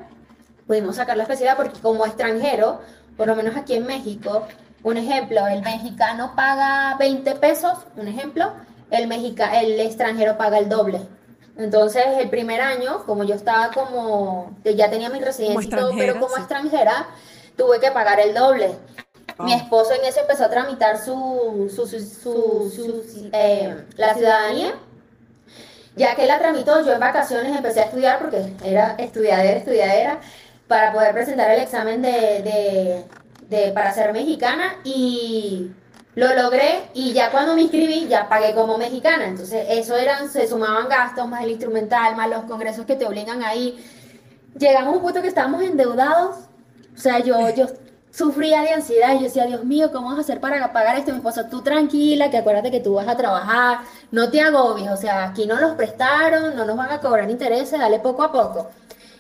[0.67, 2.79] pudimos sacar la especialidad porque como extranjero,
[3.17, 4.45] por lo menos aquí en México,
[4.83, 8.53] un ejemplo, el mexicano paga 20 pesos, un ejemplo,
[8.91, 11.01] el, mexica, el extranjero paga el doble.
[11.57, 16.19] Entonces, el primer año, como yo estaba como, ya tenía mi residencia y todo, pero
[16.19, 17.07] como extranjera,
[17.55, 18.71] tuve que pagar el doble.
[19.39, 19.57] Mi oh.
[19.57, 24.73] esposo en ese empezó a tramitar su, su, su, eh, la ciudadanía.
[25.95, 30.19] Ya que la tramitó, yo en vacaciones empecé a estudiar porque era estudiadera, estudiadera,
[30.67, 33.05] para poder presentar el examen de
[33.75, 35.71] para ser mexicana y
[36.15, 39.25] lo logré y ya cuando me inscribí ya pagué como mexicana.
[39.25, 43.43] Entonces eso eran, se sumaban gastos más el instrumental, más los congresos que te obligan
[43.43, 43.83] ahí.
[44.57, 46.35] Llegamos a un punto que estábamos endeudados.
[46.95, 47.67] O sea, yo, yo
[48.11, 51.11] sufría de ansiedad y yo decía, Dios mío, ¿cómo vas a hacer para pagar esto?
[51.11, 53.79] Mi esposo, tú tranquila, que acuérdate que tú vas a trabajar,
[54.11, 57.79] no te agobies, o sea, aquí no los prestaron, no nos van a cobrar intereses,
[57.79, 58.69] dale poco a poco.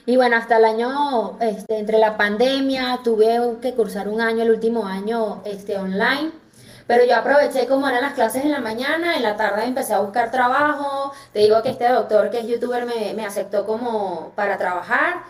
[0.05, 4.51] Y bueno, hasta el año, este, entre la pandemia, tuve que cursar un año, el
[4.51, 6.42] último año, este, online.
[6.87, 9.99] Pero yo aproveché como eran las clases en la mañana, en la tarde empecé a
[9.99, 11.13] buscar trabajo.
[11.31, 15.23] Te digo que este doctor que es youtuber me, me aceptó como para trabajar.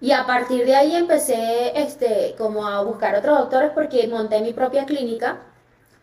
[0.00, 4.52] Y a partir de ahí empecé este, como a buscar otros doctores porque monté mi
[4.52, 5.38] propia clínica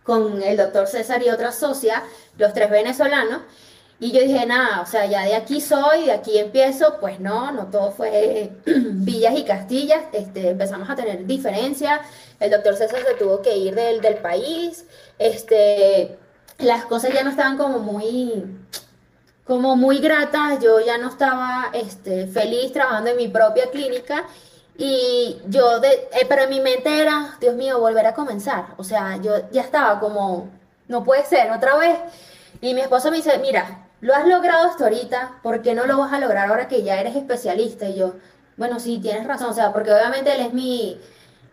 [0.03, 2.03] con el doctor César y otra socia,
[2.37, 3.41] los tres venezolanos.
[3.99, 7.51] Y yo dije, nada, o sea, ya de aquí soy, de aquí empiezo, pues no,
[7.51, 11.99] no todo fue villas y castillas, este, empezamos a tener diferencias,
[12.39, 14.85] el doctor César se tuvo que ir del, del país,
[15.17, 16.17] este,
[16.59, 18.45] las cosas ya no estaban como muy,
[19.45, 24.25] como muy gratas, yo ya no estaba este, feliz trabajando en mi propia clínica
[24.77, 28.83] y yo, de, eh, pero en mi mente era, Dios mío, volver a comenzar, o
[28.83, 30.49] sea, yo ya estaba como,
[30.87, 31.97] no puede ser, otra vez.
[32.61, 35.97] Y mi esposo me dice, mira, lo has logrado hasta ahorita, ¿por qué no lo
[35.97, 37.89] vas a lograr ahora que ya eres especialista?
[37.89, 38.13] Y yo,
[38.55, 40.99] bueno, sí, tienes razón, o sea, porque obviamente él es mi,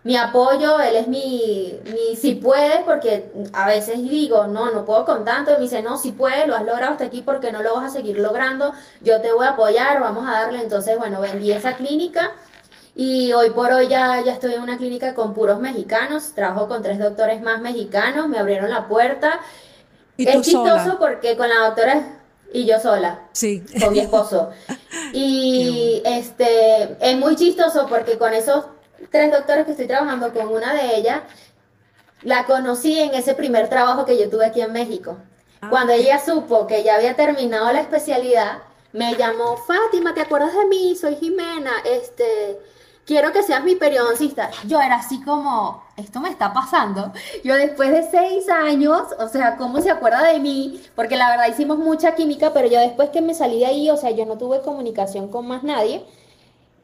[0.06, 5.04] mi apoyo, él es mi, mi si puedes, porque a veces digo, no, no puedo
[5.04, 7.60] con tanto, y me dice, no, si puedes, lo has logrado hasta aquí, porque no
[7.60, 11.20] lo vas a seguir logrando, yo te voy a apoyar, vamos a darle, entonces, bueno,
[11.20, 12.30] vendí esa clínica,
[12.94, 16.84] y hoy por hoy ya, ya estoy en una clínica con puros mexicanos, trabajo con
[16.84, 19.40] tres doctores más mexicanos, me abrieron la puerta,
[20.16, 22.20] ¿Y es chistoso porque con la doctora
[22.52, 23.22] y yo sola.
[23.32, 23.64] Sí.
[23.82, 24.50] Con mi esposo.
[25.12, 28.64] Y este es muy chistoso porque con esos
[29.10, 31.22] tres doctores que estoy trabajando, con una de ellas,
[32.22, 35.18] la conocí en ese primer trabajo que yo tuve aquí en México.
[35.60, 40.54] Ah, Cuando ella supo que ya había terminado la especialidad, me llamó, Fátima, ¿te acuerdas
[40.54, 40.96] de mí?
[40.96, 42.58] Soy Jimena, este,
[43.04, 44.50] quiero que seas mi periodoncista.
[44.66, 47.12] Yo era así como, esto me está pasando.
[47.44, 50.82] Yo después de seis años, o sea, ¿cómo se acuerda de mí?
[50.94, 53.96] Porque la verdad hicimos mucha química, pero yo después que me salí de ahí, o
[53.96, 56.04] sea, yo no tuve comunicación con más nadie.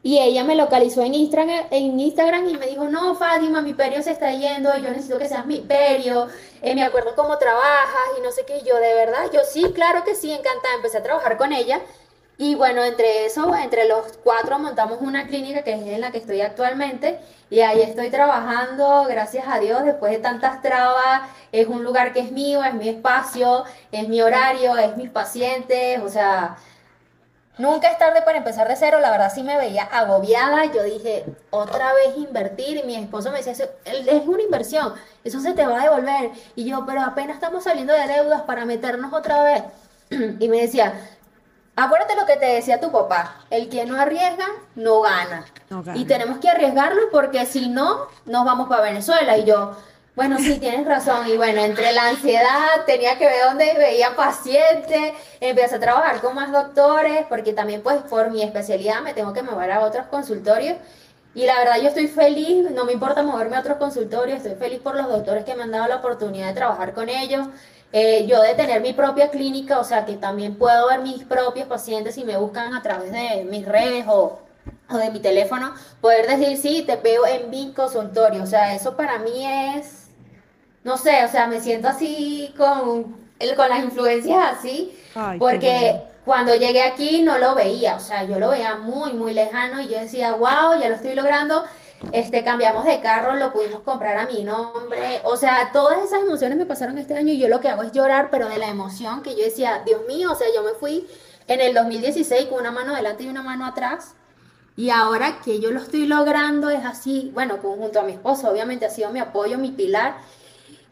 [0.03, 4.03] Y ella me localizó en Instagram, en Instagram y me dijo, no, Fátima, mi perio
[4.03, 6.27] se está yendo, yo necesito que seas mi perio,
[6.61, 8.61] eh, me acuerdo cómo trabajas y no sé qué.
[8.65, 10.75] yo, de verdad, yo sí, claro que sí, encantada.
[10.75, 11.79] Empecé a trabajar con ella
[12.37, 16.17] y bueno, entre eso, entre los cuatro montamos una clínica que es en la que
[16.17, 21.83] estoy actualmente y ahí estoy trabajando, gracias a Dios, después de tantas trabas, es un
[21.83, 26.57] lugar que es mío, es mi espacio, es mi horario, es mis pacientes, o sea,
[27.57, 31.25] nunca es tarde para empezar de cero, la verdad sí me veía agobiada, yo dije,
[31.49, 33.53] otra vez invertir y mi esposo me decía,
[33.85, 37.93] es una inversión, eso se te va a devolver y yo, pero apenas estamos saliendo
[37.93, 39.63] de deudas para meternos otra vez
[40.39, 40.93] y me decía,
[41.75, 45.43] Acuérdate lo que te decía tu papá, el que no arriesga, no gana.
[45.95, 49.37] Y tenemos que arriesgarlo porque si no, nos vamos para Venezuela.
[49.39, 49.75] Y yo,
[50.15, 51.27] bueno, sí, tienes razón.
[51.27, 56.35] Y bueno, entre la ansiedad, tenía que ver dónde veía pacientes, empecé a trabajar con
[56.35, 60.77] más doctores, porque también pues por mi especialidad me tengo que mover a otros consultorios.
[61.35, 64.79] Y la verdad yo estoy feliz, no me importa moverme a otros consultorios, estoy feliz
[64.81, 67.47] por los doctores que me han dado la oportunidad de trabajar con ellos.
[67.91, 71.67] Eh, yo de tener mi propia clínica, o sea que también puedo ver mis propios
[71.67, 74.39] pacientes si me buscan a través de mis redes o
[74.89, 78.43] o de mi teléfono, poder decir, sí, te veo en mi consultorio.
[78.43, 79.45] O sea, eso para mí
[79.75, 80.02] es,
[80.83, 83.15] no sé, o sea, me siento así con,
[83.55, 84.97] con las influencias así,
[85.39, 89.81] porque cuando llegué aquí no lo veía, o sea, yo lo veía muy, muy lejano
[89.81, 91.63] y yo decía, wow, ya lo estoy logrando.
[92.11, 95.21] Este, cambiamos de carro, lo pudimos comprar a mi nombre.
[95.23, 97.93] O sea, todas esas emociones me pasaron este año y yo lo que hago es
[97.93, 101.07] llorar, pero de la emoción que yo decía, Dios mío, o sea, yo me fui
[101.47, 104.15] en el 2016 con una mano adelante y una mano atrás
[104.75, 108.85] y ahora que yo lo estoy logrando es así, bueno, junto a mi esposo, obviamente
[108.85, 110.15] ha sido mi apoyo, mi pilar.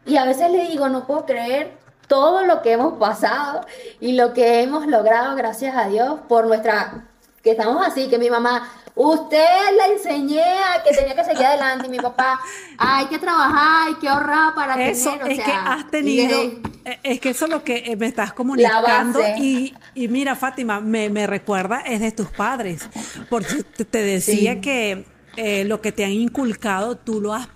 [0.06, 1.78] Y a veces le digo, no puedo creer
[2.08, 3.66] todo lo que hemos pasado
[4.02, 7.06] y lo que hemos logrado, gracias a Dios, por nuestra,
[7.42, 9.48] que estamos así, que mi mamá, usted
[9.78, 12.40] le enseñé a que tenía que seguir adelante y mi papá,
[12.78, 16.42] hay que trabajar, hay que ahorrar para eso tener, es que has tenido,
[16.84, 20.82] eh, es que eso es lo que eh, me estás comunicando y, y, mira Fátima,
[20.82, 22.90] me, me, recuerda es de tus padres,
[23.30, 25.06] porque te decía que
[25.38, 27.48] eh, lo que te han inculcado tú lo has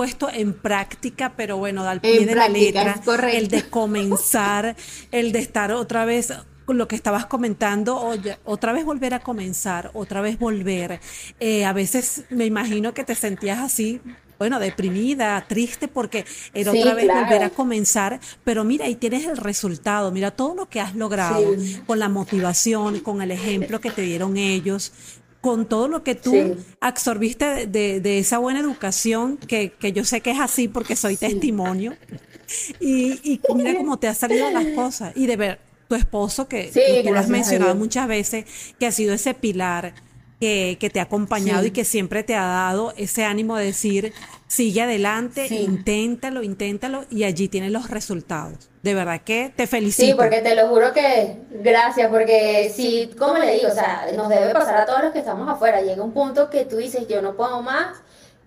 [0.00, 4.74] puesto en práctica, pero bueno, al pie de la letra, el de comenzar,
[5.12, 6.32] el de estar otra vez
[6.68, 11.00] lo que estabas comentando, oye, otra vez volver a comenzar, otra vez volver.
[11.38, 14.00] Eh, a veces me imagino que te sentías así,
[14.38, 16.24] bueno, deprimida, triste, porque
[16.54, 20.66] era otra vez volver a comenzar, pero mira, ahí tienes el resultado, mira todo lo
[20.66, 21.44] que has logrado,
[21.86, 24.94] con la motivación, con el ejemplo que te dieron ellos,
[25.40, 30.32] con todo lo que tú absorbiste de, esa buena educación, que, que, yo sé que
[30.32, 31.96] es así porque soy testimonio,
[32.80, 35.60] y, y mira cómo te han salido las cosas, y de ver,
[35.90, 36.70] tu esposo, que,
[37.04, 38.44] tú lo has mencionado muchas veces,
[38.78, 39.92] que ha sido ese pilar
[40.38, 44.12] que, te ha acompañado y que siempre te ha dado ese ánimo de decir,
[44.50, 48.68] sigue adelante, inténtalo, inténtalo y allí tienes los resultados.
[48.82, 50.04] De verdad que te felicito.
[50.04, 54.28] Sí, porque te lo juro que gracias, porque sí, como le digo, o sea, nos
[54.28, 55.82] debe pasar a todos los que estamos afuera.
[55.82, 57.98] Llega un punto que tú dices, yo no puedo más,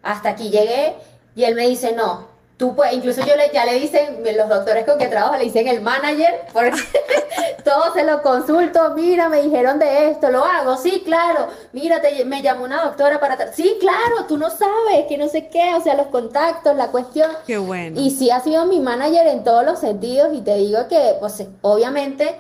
[0.01, 0.93] hasta aquí llegué,
[1.35, 2.27] y él me dice, no,
[2.57, 5.67] Tú puedes, incluso yo le, ya le dicen, los doctores con que trabajo le dicen
[5.67, 6.81] el manager, porque
[7.65, 12.41] todo se lo consulto, mira, me dijeron de esto, lo hago, sí, claro, mira, me
[12.41, 13.51] llamó una doctora para...
[13.53, 17.31] Sí, claro, tú no sabes, que no sé qué, o sea, los contactos, la cuestión.
[17.47, 17.99] Qué bueno.
[17.99, 21.43] Y sí ha sido mi manager en todos los sentidos y te digo que, pues,
[21.61, 22.35] obviamente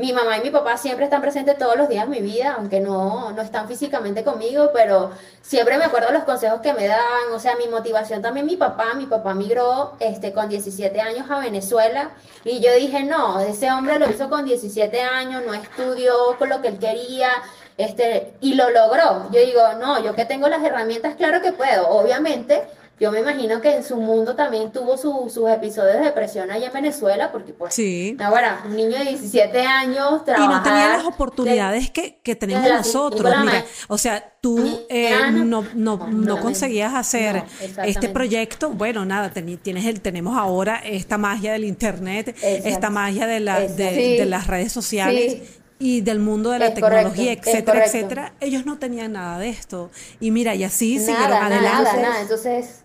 [0.00, 2.80] mi mamá y mi papá siempre están presentes todos los días de mi vida, aunque
[2.80, 5.10] no, no están físicamente conmigo, pero
[5.42, 8.94] siempre me acuerdo los consejos que me dan, o sea, mi motivación también mi papá,
[8.94, 12.12] mi papá migró este, con 17 años a Venezuela.
[12.44, 16.62] Y yo dije, no, ese hombre lo hizo con 17 años, no estudió con lo
[16.62, 17.30] que él quería,
[17.76, 19.30] este, y lo logró.
[19.30, 22.62] Yo digo, no, yo que tengo las herramientas, claro que puedo, obviamente
[23.00, 26.72] yo me imagino que en su mundo también tuvo sus episodios de depresión allá en
[26.74, 28.14] Venezuela, porque pues, sí.
[28.22, 33.34] ahora, un niño de 17 años Y no tenía las oportunidades que, que, tenemos nosotros,
[33.40, 37.42] mira, o sea, tú eh, no, no, no, conseguías hacer
[37.82, 43.40] este proyecto, bueno, nada, tienes el, tenemos ahora esta magia del internet, esta magia de,
[43.40, 45.38] la, de, las redes sociales.
[45.82, 49.90] y del mundo de la tecnología, etcétera, etcétera, ellos no tenían nada de esto.
[50.20, 51.84] Y mira, y así siguieron adelante.
[51.84, 52.20] Nada, nada.
[52.20, 52.82] Entonces,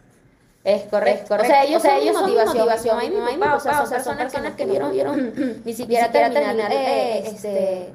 [0.66, 2.58] es correcto, O sea, ellos, o sea, ellos son motivación.
[2.66, 3.26] motivación.
[3.26, 7.28] Mi papá, o sea, son personas, personas que, no vieron, ni siquiera terminar, eh, este,
[7.28, 7.94] este,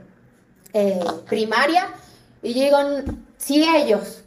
[0.72, 1.88] eh, primaria.
[2.44, 2.78] Y digo,
[3.38, 4.22] si ellos,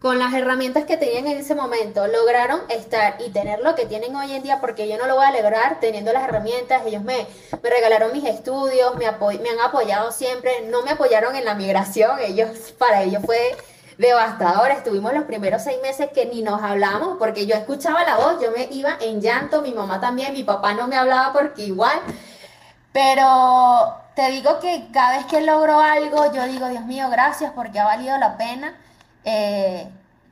[0.00, 4.14] con las herramientas que tenían en ese momento, lograron estar y tener lo que tienen
[4.16, 6.82] hoy en día, porque yo no lo voy a lograr teniendo las herramientas.
[6.84, 7.26] Ellos me,
[7.62, 12.18] me regalaron mis estudios, me, me han apoyado siempre, no me apoyaron en la migración,
[12.20, 13.56] ellos, para ellos fue
[13.98, 14.70] devastador.
[14.70, 18.50] Estuvimos los primeros seis meses que ni nos hablábamos porque yo escuchaba la voz, yo
[18.50, 22.00] me iba en llanto, mi mamá también, mi papá no me hablaba porque igual.
[22.92, 27.80] Pero te digo que cada vez que logro algo, yo digo, Dios mío, gracias porque
[27.80, 28.74] ha valido la pena.
[29.24, 29.88] Eh,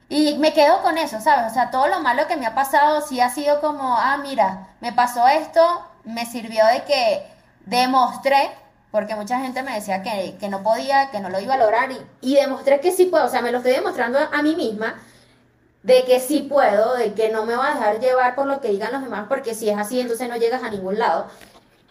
[0.08, 1.52] y me quedo con eso, ¿sabes?
[1.52, 4.68] O sea, todo lo malo que me ha pasado sí ha sido como, ah, mira,
[4.80, 7.26] me pasó esto, me sirvió de que
[7.64, 8.50] demostré
[8.90, 12.34] porque mucha gente me decía que, no podía, que no lo iba a lograr y,
[12.34, 15.00] demostré que sí puedo, o sea, me lo estoy demostrando a, mí misma
[15.82, 18.68] de que sí puedo, de que no me voy a dejar llevar por lo que
[18.68, 21.26] digan los demás, porque si es así, entonces no llegas a ningún lado.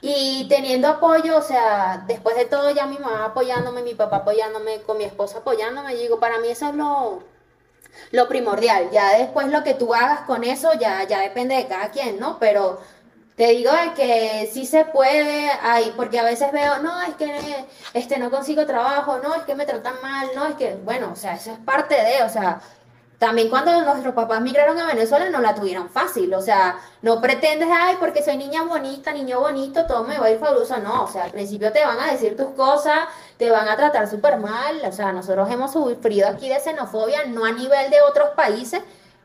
[0.01, 4.81] Y teniendo apoyo, o sea, después de todo ya mi mamá apoyándome, mi papá apoyándome,
[4.83, 7.23] con mi esposa apoyándome, digo, para mí eso es lo,
[8.11, 8.89] lo primordial.
[8.91, 12.39] Ya después lo que tú hagas con eso ya, ya depende de cada quien, ¿no?
[12.39, 12.79] Pero
[13.39, 18.19] te digo que sí se puede, ay, porque a veces veo, no, es que este,
[18.19, 21.35] no consigo trabajo, no, es que me tratan mal, no, es que, bueno, o sea,
[21.35, 22.59] eso es parte de, o sea,
[23.17, 27.69] también cuando nuestros papás migraron a Venezuela no la tuvieron fácil, o sea, no pretendes,
[27.71, 31.07] ay, porque soy niña bonita, niño bonito, todo me va a ir fabuloso, no, o
[31.07, 34.81] sea, al principio te van a decir tus cosas, te van a tratar súper mal,
[34.85, 38.81] o sea, nosotros hemos sufrido aquí de xenofobia, no a nivel de otros países,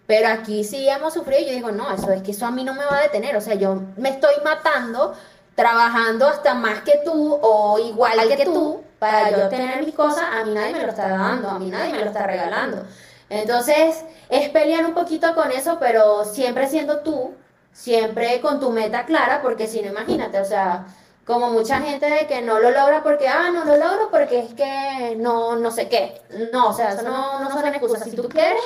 [0.06, 2.64] pero aquí sí hemos sufrido y yo digo, no, eso es que eso a mí
[2.64, 5.14] no me va a detener, o sea, yo me estoy matando
[5.54, 10.24] trabajando hasta más que tú o igual que, que tú para yo tener mis cosas,
[10.32, 12.84] a mí nadie me lo está dando, a mí nadie me lo está regalando.
[13.28, 17.34] Entonces, es pelear un poquito con eso, pero siempre siendo tú,
[17.72, 20.86] siempre con tu meta clara, porque si no, imagínate, o sea,
[21.26, 24.54] como mucha gente de que no lo logra porque, ah, no lo logro porque es
[24.54, 26.20] que no, no sé qué.
[26.52, 28.04] No, o sea, eso no, no son excusas.
[28.04, 28.62] Si tú quieres,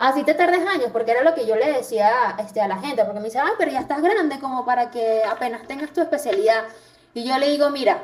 [0.00, 3.04] así te tardes años, porque era lo que yo le decía este, a la gente,
[3.04, 6.64] porque me dice, ah, pero ya estás grande como para que apenas tengas tu especialidad.
[7.14, 8.02] Y yo le digo, mira,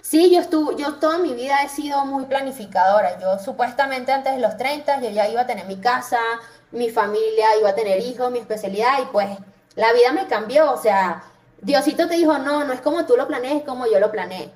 [0.00, 3.18] Sí, yo estuve, yo toda mi vida he sido muy planificadora.
[3.20, 6.18] Yo supuestamente antes de los 30 yo ya iba a tener mi casa,
[6.70, 9.28] mi familia, iba a tener hijos, mi especialidad y pues
[9.74, 10.72] la vida me cambió.
[10.72, 11.24] O sea,
[11.60, 14.50] Diosito te dijo, no, no es como tú lo planees, es como yo lo planeé.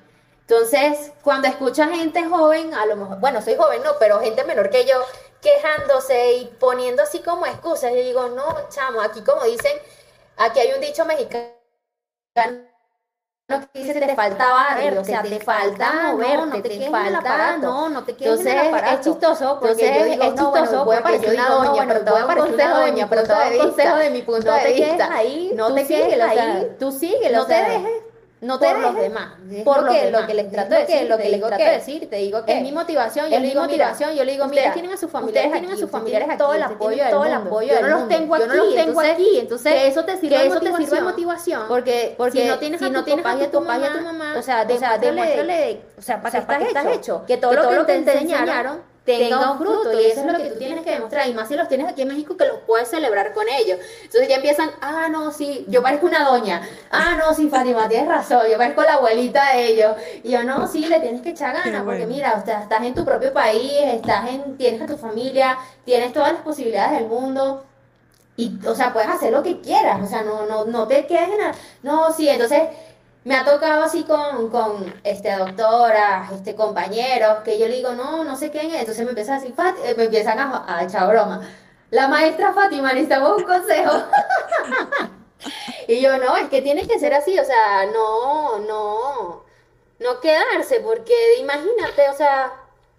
[0.47, 4.69] Entonces, cuando escucha gente joven, a lo mejor, bueno, soy joven, no, pero gente menor
[4.69, 4.95] que yo,
[5.43, 9.77] quejándose y poniendo así como excusas, yo digo, no, chamo, aquí como dicen,
[10.37, 11.53] aquí hay un dicho mexicano
[13.49, 17.89] no que dice te falta barrio, o sea, te, falta moverte, no, te, falta, no,
[17.89, 21.85] no te quedes Entonces, es chistoso, porque yo digo, es chistoso, puede parecer una doña,
[21.85, 25.09] pero te voy a parecer una doña, pero te consejo de mi punto de vista.
[25.55, 28.02] No te quedes ahí, tú síguelo, no te dejes
[28.43, 29.33] no por los demás.
[29.63, 32.17] Por lo que, lo que les trato de decir, lo que les de decir, te
[32.17, 34.97] digo que es mi motivación, yo le digo motivación, yo le digo, mira, tienen a
[34.97, 38.07] sus familiares, tienen a sus familiares todo el apoyo, todo el apoyo, yo no los
[38.07, 41.63] tengo aquí, no los tengo aquí, entonces eso te sirve, eso te sirve de motivación,
[41.67, 45.81] porque porque si no tienes a tu papá y a tu mamá, o sea, demuéstrale,
[45.97, 49.99] o sea, para qué estás hecho, que todo lo que te enseñaron tenga un fruto
[49.99, 52.03] y eso es lo que tú tienes que demostrar y más si los tienes aquí
[52.03, 53.77] en México que los puedes celebrar con ellos.
[54.03, 56.61] Entonces ya empiezan ah no sí yo parezco una doña.
[56.89, 60.67] Ah no sí Fátima tienes razón yo parezco la abuelita de ellos y yo no
[60.67, 63.73] sí le tienes que echar ganas porque mira o sea, estás en tu propio país
[63.83, 67.65] estás en tienes a tu familia tienes todas las posibilidades del mundo
[68.35, 71.29] y o sea puedes hacer lo que quieras o sea no no no te quedes
[71.29, 72.61] en nada no sí entonces
[73.23, 78.23] me ha tocado así con, con este, doctoras, este, compañeros, que yo le digo, no,
[78.23, 78.55] no sé es.
[78.55, 79.55] Entonces me empiezan a decir,
[79.85, 81.41] eh, me empiezan a, a, echar broma.
[81.89, 83.91] La maestra Fátima, necesitamos un consejo.
[85.87, 89.43] y yo, no, es que tiene que ser así, o sea, no, no,
[89.99, 92.51] no quedarse, porque imagínate, o sea,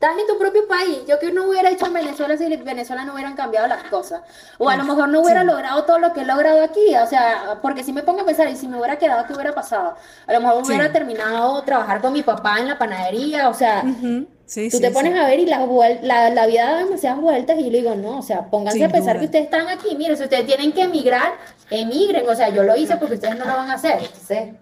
[0.05, 0.99] estás en tu propio país.
[1.09, 4.23] Yo que no hubiera hecho en Venezuela si en Venezuela no hubieran cambiado las cosas.
[4.59, 6.95] O a lo mejor no hubiera logrado todo lo que he logrado aquí.
[7.03, 9.55] O sea, porque si me pongo a pensar, y si me hubiera quedado, ¿qué hubiera
[9.55, 9.95] pasado?
[10.27, 13.49] A lo mejor hubiera terminado trabajar con mi papá en la panadería.
[13.49, 15.67] O sea, tú te pones a ver y la,
[16.03, 17.59] la, la, vida da demasiadas vueltas.
[17.59, 19.97] Y yo le digo, no, o sea, pónganse a pensar que ustedes están aquí.
[19.97, 21.33] Miren, si ustedes tienen que emigrar,
[21.71, 22.29] emigren.
[22.29, 23.99] O sea, yo lo hice porque ustedes no lo van a hacer.
[24.03, 24.55] Entonces,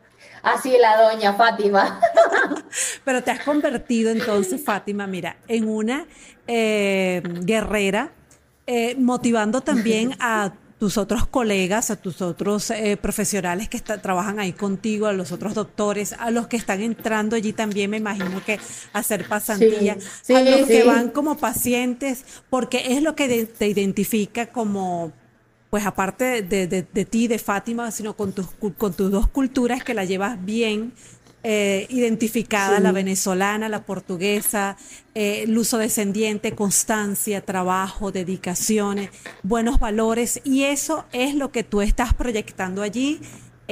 [0.43, 2.01] Así la doña Fátima.
[3.05, 6.07] Pero te has convertido entonces, Fátima, mira, en una
[6.47, 8.11] eh, guerrera,
[8.67, 14.53] eh, motivando también a tus otros colegas, a tus otros eh, profesionales que trabajan ahí
[14.53, 18.59] contigo, a los otros doctores, a los que están entrando allí también, me imagino que
[18.93, 19.97] hacer pasantía,
[20.29, 25.13] a los que van como pacientes, porque es lo que te identifica como
[25.73, 28.47] pues aparte de, de, de, ti, de Fátima, sino con tus,
[28.77, 30.93] con tus dos culturas que la llevas bien
[31.45, 34.77] eh, identificada, la venezolana, la portuguesa,
[35.15, 39.09] eh, el uso descendiente, constancia, trabajo, dedicaciones,
[39.43, 43.23] buenos valores, y eso es lo que tú estás proyectando allí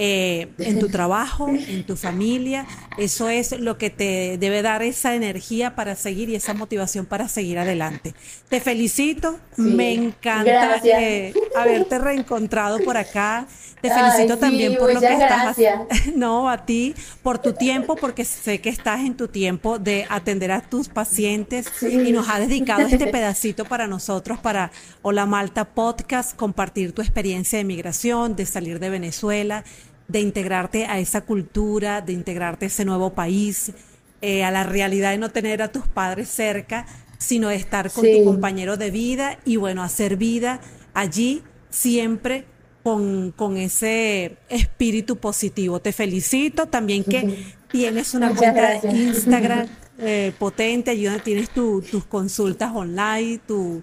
[0.02, 2.66] eh, en tu trabajo, en tu familia.
[2.96, 7.28] Eso es lo que te debe dar esa energía para seguir y esa motivación para
[7.28, 8.14] seguir adelante.
[8.48, 13.46] Te felicito, me encanta eh, haberte reencontrado por acá.
[13.82, 15.86] Te felicito también por lo que estás haciendo.
[16.16, 20.50] No, a ti, por tu tiempo, porque sé que estás en tu tiempo de atender
[20.50, 24.70] a tus pacientes y nos ha dedicado este pedacito para nosotros, para
[25.02, 29.64] Hola Malta Podcast, compartir tu experiencia de migración, de salir de Venezuela
[30.10, 33.72] de integrarte a esa cultura, de integrarte a ese nuevo país,
[34.22, 36.86] eh, a la realidad de no tener a tus padres cerca,
[37.18, 40.60] sino de estar con tu compañero de vida y bueno, hacer vida
[40.94, 42.44] allí siempre
[42.82, 45.80] con, con ese espíritu positivo.
[45.80, 52.04] Te felicito también que tienes una cuenta de Instagram eh, potente, allí donde tienes tus
[52.08, 53.82] consultas online, tu,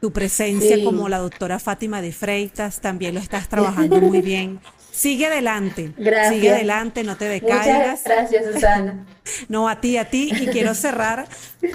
[0.00, 4.60] tu presencia como la doctora Fátima de Freitas, también lo estás trabajando muy bien.
[4.96, 5.92] Sigue adelante.
[5.98, 6.34] Gracias.
[6.34, 8.00] Sigue adelante, no te decaigas.
[8.00, 9.04] Muchas gracias, Susana.
[9.50, 10.30] no, a ti, a ti.
[10.40, 11.28] Y quiero cerrar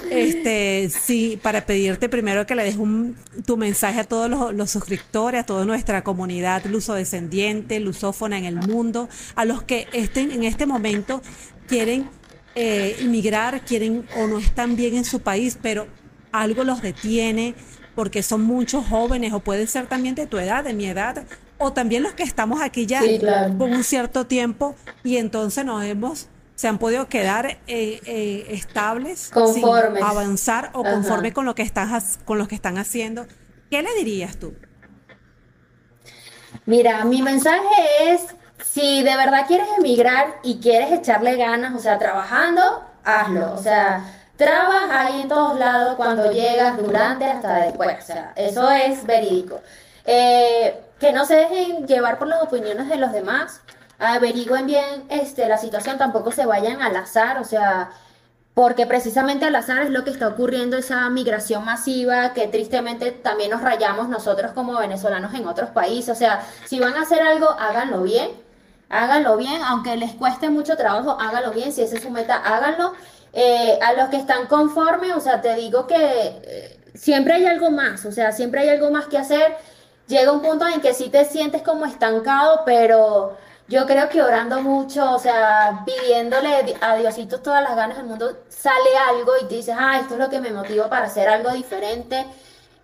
[0.09, 3.15] este, sí, para pedirte primero que le des un,
[3.45, 9.07] tu mensaje a todos los, suscriptores, a toda nuestra comunidad lusodescendiente, lusófona en el mundo,
[9.35, 11.21] a los que estén en este momento
[11.67, 12.09] quieren
[12.55, 15.85] eh, inmigrar, quieren o no están bien en su país, pero
[16.31, 17.53] algo los detiene
[17.93, 21.23] porque son muchos jóvenes o puede ser también de tu edad, de mi edad,
[21.61, 23.01] o también los que estamos aquí ya
[23.57, 29.31] por un cierto tiempo y entonces nos hemos se han podido quedar eh, eh, estables,
[29.33, 33.25] conformes, avanzar o conforme con lo que estás con lo que están haciendo.
[33.71, 34.53] ¿Qué le dirías tú?
[36.65, 37.65] Mira, mi mensaje
[38.01, 43.57] es si de verdad quieres emigrar y quieres echarle ganas, o sea, trabajando, hazlo, o
[43.57, 44.05] sea,
[44.35, 49.61] trabaja ahí en todos lados cuando llegas, durante, hasta después, o sea, eso es verídico.
[50.05, 53.61] Eh, que no se dejen llevar por las opiniones de los demás,
[53.97, 57.89] averigüen bien este, la situación, tampoco se vayan al azar, o sea,
[58.53, 63.49] porque precisamente al azar es lo que está ocurriendo, esa migración masiva que tristemente también
[63.49, 67.49] nos rayamos nosotros como venezolanos en otros países, o sea, si van a hacer algo,
[67.49, 68.29] háganlo bien,
[68.89, 72.93] háganlo bien, aunque les cueste mucho trabajo, háganlo bien, si esa es su meta, háganlo.
[73.33, 77.71] Eh, a los que están conformes, o sea, te digo que eh, siempre hay algo
[77.71, 79.55] más, o sea, siempre hay algo más que hacer.
[80.11, 83.37] Llega un punto en que sí te sientes como estancado, pero
[83.69, 88.39] yo creo que orando mucho, o sea, pidiéndole a Diosito todas las ganas del mundo,
[88.49, 92.25] sale algo y dices, ah, esto es lo que me motiva para hacer algo diferente.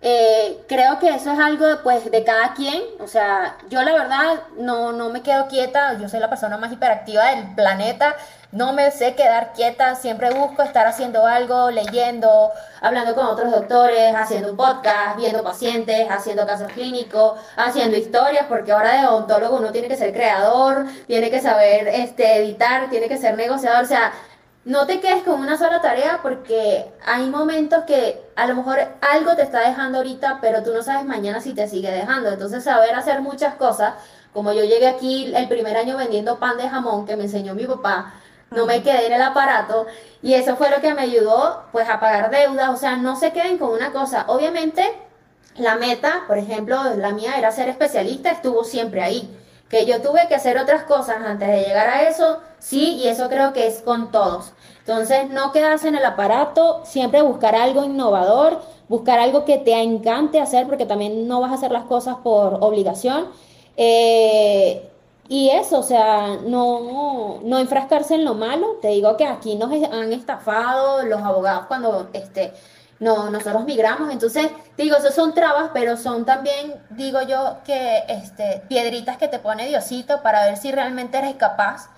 [0.00, 4.42] Eh, creo que eso es algo pues de cada quien, o sea, yo la verdad
[4.56, 8.14] no, no me quedo quieta, yo soy la persona más hiperactiva del planeta,
[8.52, 14.14] no me sé quedar quieta, siempre busco estar haciendo algo, leyendo, hablando con otros doctores,
[14.14, 19.72] haciendo un podcast, viendo pacientes, haciendo casos clínicos, haciendo historias, porque ahora de odontólogo uno
[19.72, 24.12] tiene que ser creador, tiene que saber este, editar, tiene que ser negociador, o sea,
[24.68, 29.34] no te quedes con una sola tarea porque hay momentos que a lo mejor algo
[29.34, 32.28] te está dejando ahorita, pero tú no sabes mañana si te sigue dejando.
[32.28, 33.94] Entonces, saber hacer muchas cosas,
[34.34, 37.64] como yo llegué aquí el primer año vendiendo pan de jamón que me enseñó mi
[37.64, 38.12] papá,
[38.50, 39.86] no me quedé en el aparato
[40.20, 43.32] y eso fue lo que me ayudó pues a pagar deudas, o sea, no se
[43.32, 44.26] queden con una cosa.
[44.28, 44.84] Obviamente
[45.56, 49.34] la meta, por ejemplo, la mía era ser especialista, estuvo siempre ahí.
[49.70, 53.28] Que yo tuve que hacer otras cosas antes de llegar a eso, sí, y eso
[53.28, 54.52] creo que es con todos.
[54.80, 60.40] Entonces, no quedarse en el aparato, siempre buscar algo innovador, buscar algo que te encante
[60.40, 63.26] hacer, porque también no vas a hacer las cosas por obligación.
[63.76, 64.90] Eh,
[65.28, 68.78] y eso, o sea, no, no enfrascarse en lo malo.
[68.80, 72.54] Te digo que aquí nos han estafado los abogados cuando este,
[72.98, 74.10] no, nosotros migramos.
[74.10, 79.38] Entonces, digo, eso son trabas, pero son también, digo yo, que este, piedritas que te
[79.38, 81.90] pone Diosito para ver si realmente eres capaz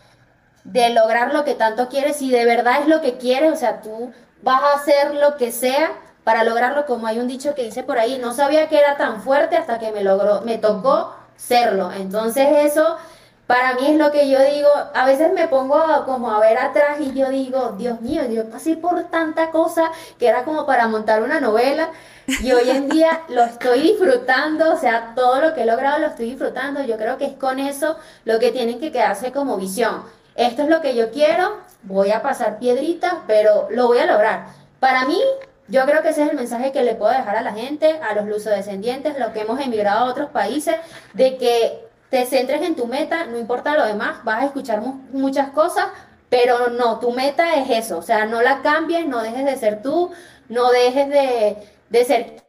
[0.73, 2.17] de lograr lo que tanto quieres.
[2.17, 4.13] Si de verdad es lo que quieres, o sea, tú
[4.43, 5.93] vas a hacer lo que sea
[6.25, 9.23] para lograrlo, como hay un dicho que dice por ahí, no sabía que era tan
[9.23, 11.91] fuerte hasta que me logró, me tocó serlo.
[11.93, 12.99] Entonces eso
[13.47, 17.01] para mí es lo que yo digo, a veces me pongo como a ver atrás
[17.01, 19.91] y yo digo, Dios mío, yo pasé por tanta cosa
[20.21, 21.91] que era como para montar una novela
[22.29, 26.07] y hoy en día lo estoy disfrutando, o sea, todo lo que he logrado lo
[26.07, 30.05] estoy disfrutando, yo creo que es con eso lo que tienen que quedarse como visión.
[30.35, 34.47] Esto es lo que yo quiero, voy a pasar piedritas, pero lo voy a lograr.
[34.79, 35.21] Para mí,
[35.69, 38.15] yo creo que ese es el mensaje que le puedo dejar a la gente, a
[38.15, 40.77] los lusodescendientes, los que hemos emigrado a otros países,
[41.15, 44.81] de que te centres en tu meta, no importa lo demás, vas a escuchar
[45.13, 45.87] muchas cosas,
[46.29, 49.83] pero no, tu meta es eso, o sea, no la cambies, no dejes de ser
[49.83, 50.11] tú,
[50.49, 51.57] no dejes de,
[51.89, 52.43] de ser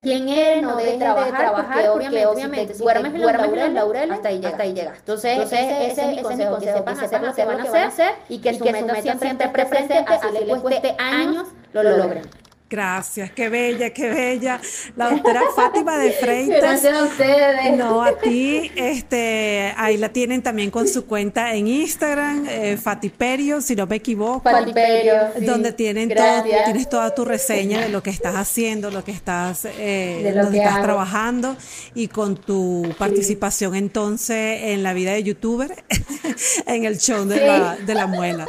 [0.00, 4.40] quien eres, no, dejes de trabajar, porque, obviamente, si duermes, en, los laureles, hasta ahí
[4.40, 4.74] llegas.
[4.74, 4.94] Llega.
[4.96, 8.38] Entonces, ese, ese, es mi consejo, que sepan hacer lo que van a hacer y
[8.38, 10.28] que, su, meta, siempre esté presente, así
[10.60, 12.22] cueste años, lo logren.
[12.70, 14.60] Gracias, qué bella, qué bella.
[14.94, 16.60] La doctora Fátima de Freitas.
[16.60, 17.76] Gracias a ustedes.
[17.78, 23.62] No, a ti, este, ahí la tienen también con su cuenta en Instagram, eh, Fatiperio,
[23.62, 24.42] si no me equivoco.
[24.42, 25.14] Fatiperio.
[25.40, 29.64] Donde tienen todo, tienes toda tu reseña de lo que estás haciendo, lo que estás,
[29.64, 31.56] eh, lo que estás trabajando
[31.94, 35.84] y con tu participación entonces en la vida de youtuber,
[36.66, 38.46] en el show de, la, de la muela.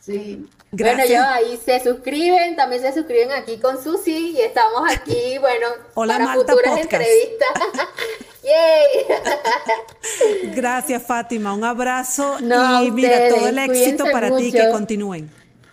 [0.00, 0.46] Sí.
[0.72, 5.66] Bueno, yo ahí se suscriben, también se suscriben aquí con Susi y estamos aquí, bueno,
[5.94, 7.48] para futuras entrevistas.
[8.42, 9.06] Yay.
[10.54, 11.52] Gracias, Fátima.
[11.54, 15.30] Un abrazo y mira, todo el éxito para ti, que continúen.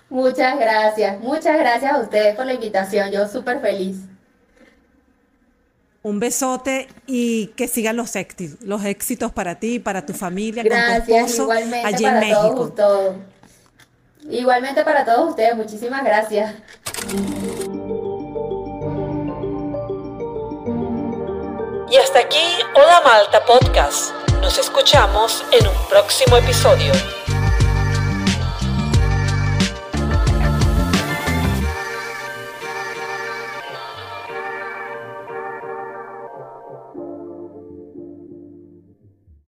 [0.10, 3.12] Muchas gracias, muchas gracias a ustedes por la invitación.
[3.12, 3.98] Yo súper feliz.
[6.04, 11.00] Un besote y que sigan los éxitos, los éxitos para ti, para tu familia, gracias,
[11.00, 12.74] con tu esposo igualmente allí para en México.
[12.76, 13.16] Todos,
[14.30, 16.54] Igualmente para todos ustedes, muchísimas gracias.
[21.90, 22.44] Y hasta aquí
[22.74, 24.14] Hola Malta Podcast.
[24.42, 26.92] Nos escuchamos en un próximo episodio.